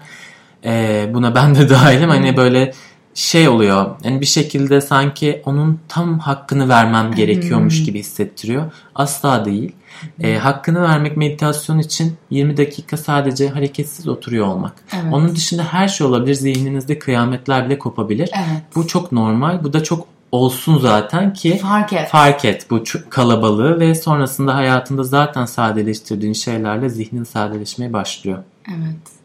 e, 0.65 1.05
buna 1.13 1.35
ben 1.35 1.55
de 1.55 1.69
dahilim. 1.69 2.09
Hani 2.09 2.37
böyle 2.37 2.73
şey 3.17 3.49
oluyor. 3.49 3.85
Yani 4.03 4.21
bir 4.21 4.25
şekilde 4.25 4.81
sanki 4.81 5.41
onun 5.45 5.79
tam 5.87 6.19
hakkını 6.19 6.69
vermem 6.69 7.11
gerekiyormuş 7.11 7.83
gibi 7.83 7.99
hissettiriyor. 7.99 8.71
Asla 8.95 9.45
değil. 9.45 9.71
E, 10.19 10.37
hakkını 10.37 10.81
vermek 10.81 11.17
meditasyon 11.17 11.79
için 11.79 12.17
20 12.29 12.57
dakika 12.57 12.97
sadece 12.97 13.49
hareketsiz 13.49 14.07
oturuyor 14.07 14.47
olmak. 14.47 14.73
Evet. 14.93 15.13
Onun 15.13 15.35
dışında 15.35 15.63
her 15.63 15.87
şey 15.87 16.07
olabilir. 16.07 16.33
Zihninizde 16.33 16.99
kıyametler 16.99 17.65
bile 17.65 17.79
kopabilir. 17.79 18.29
Evet. 18.35 18.63
Bu 18.75 18.87
çok 18.87 19.11
normal. 19.11 19.63
Bu 19.63 19.73
da 19.73 19.83
çok 19.83 20.07
olsun 20.31 20.79
zaten 20.79 21.33
ki 21.33 21.57
Fark 21.57 21.93
et. 21.93 22.09
fark 22.09 22.45
et 22.45 22.67
bu 22.69 22.83
kalabalığı 23.09 23.79
ve 23.79 23.95
sonrasında 23.95 24.55
hayatında 24.55 25.03
zaten 25.03 25.45
sadeleştirdiğin 25.45 26.33
şeylerle 26.33 26.89
zihnin 26.89 27.23
sadeleşmeye 27.23 27.93
başlıyor. 27.93 28.43
Evet. 28.69 29.16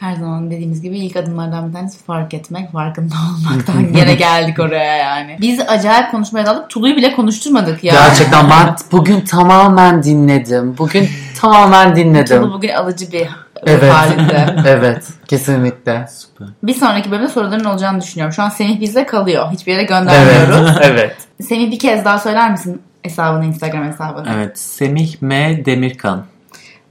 Her 0.00 0.14
zaman 0.14 0.50
dediğimiz 0.50 0.82
gibi 0.82 0.98
ilk 0.98 1.16
adımlardan 1.16 1.68
bir 1.68 1.72
tanesi 1.72 2.04
fark 2.04 2.34
etmek, 2.34 2.72
farkında 2.72 3.14
olmaktan 3.48 3.92
gene 3.92 4.14
geldik 4.14 4.58
oraya 4.58 4.96
yani. 4.96 5.36
Biz 5.40 5.60
acayip 5.60 6.10
konuşmaya 6.10 6.46
daldık. 6.46 6.70
Tulu'yu 6.70 6.96
bile 6.96 7.14
konuşturmadık 7.14 7.84
ya. 7.84 7.92
Gerçekten 7.92 8.50
ben 8.50 8.76
bugün 8.92 9.20
tamamen 9.20 10.02
dinledim. 10.02 10.78
Bugün 10.78 11.08
tamamen 11.40 11.96
dinledim. 11.96 12.42
Tulu 12.42 12.52
bugün 12.54 12.68
alıcı 12.68 13.12
bir 13.12 13.28
Evet. 13.66 13.92
halinde. 13.92 14.56
evet, 14.66 15.08
kesinlikle. 15.28 16.06
Süper. 16.10 16.48
Bir 16.62 16.74
sonraki 16.74 17.10
bölümde 17.10 17.28
soruların 17.28 17.64
olacağını 17.64 18.00
düşünüyorum. 18.00 18.32
Şu 18.32 18.42
an 18.42 18.48
Semih 18.48 18.80
bizde 18.80 19.06
kalıyor. 19.06 19.52
Hiçbir 19.52 19.72
yere 19.72 19.82
göndermiyoruz. 19.82 20.70
Evet, 20.76 20.90
evet. 20.92 21.16
Semih 21.48 21.70
bir 21.70 21.78
kez 21.78 22.04
daha 22.04 22.18
söyler 22.18 22.50
misin 22.50 22.82
hesabını, 23.02 23.44
Instagram 23.44 23.84
hesabını? 23.84 24.28
Evet. 24.34 24.58
Semih 24.58 25.14
M. 25.22 25.64
Demirkan. 25.64 26.24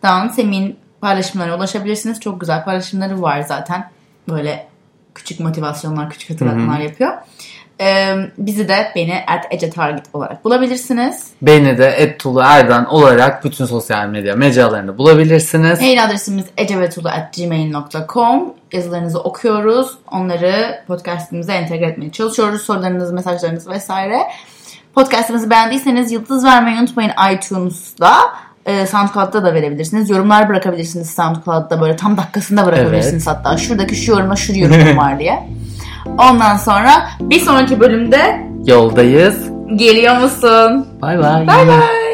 Tamam 0.01 0.29
Semih'in 0.29 0.77
paylaşımlarına 1.01 1.55
ulaşabilirsiniz. 1.55 2.19
Çok 2.19 2.39
güzel 2.39 2.65
paylaşımları 2.65 3.21
var 3.21 3.41
zaten. 3.41 3.91
Böyle 4.29 4.67
küçük 5.15 5.39
motivasyonlar, 5.39 6.09
küçük 6.09 6.29
hatırlatmalar 6.29 6.79
yapıyor. 6.79 7.13
Ee, 7.81 8.15
bizi 8.37 8.67
de 8.67 8.91
beni 8.95 9.23
at 9.27 9.45
Ece 9.51 9.69
Target 9.69 10.05
olarak 10.13 10.45
bulabilirsiniz. 10.45 11.27
Beni 11.41 11.77
de 11.77 11.87
Ettulu 11.87 12.41
Erdan 12.43 12.85
olarak 12.85 13.45
bütün 13.45 13.65
sosyal 13.65 14.07
medya 14.07 14.35
mecralarında 14.35 14.97
bulabilirsiniz. 14.97 15.81
Mail 15.81 16.03
adresimiz 16.05 16.45
ecevetulu.gmail.com 16.57 18.53
Yazılarınızı 18.71 19.19
okuyoruz. 19.19 19.97
Onları 20.11 20.83
podcastimize 20.87 21.53
entegre 21.53 21.85
etmeye 21.85 22.11
çalışıyoruz. 22.11 22.61
Sorularınız, 22.61 23.11
mesajlarınız 23.11 23.69
vesaire. 23.69 24.19
Podcastımızı 24.95 25.49
beğendiyseniz 25.49 26.11
yıldız 26.11 26.45
vermeyi 26.45 26.79
unutmayın 26.79 27.11
iTunes'da. 27.33 28.11
Ee, 28.67 28.85
SoundCloud'da 28.85 29.43
da 29.43 29.53
verebilirsiniz. 29.53 30.09
Yorumlar 30.09 30.49
bırakabilirsiniz 30.49 31.09
SoundCloud'da 31.09 31.81
böyle 31.81 31.95
tam 31.95 32.17
dakikasında 32.17 32.65
bırakabilirsiniz 32.65 33.27
hatta. 33.27 33.57
Şuradaki 33.57 33.95
şu 33.95 34.11
yoruma 34.11 34.35
şu 34.35 34.59
yorumum 34.59 34.97
var 34.97 35.19
diye. 35.19 35.49
Ondan 36.17 36.57
sonra 36.57 36.91
bir 37.19 37.39
sonraki 37.39 37.79
bölümde 37.79 38.47
Yoldayız. 38.65 39.49
geliyor 39.75 40.17
musun? 40.17 40.87
Bay 41.01 41.19
bay. 41.19 41.47
Bay 41.47 41.67
bay. 41.67 42.06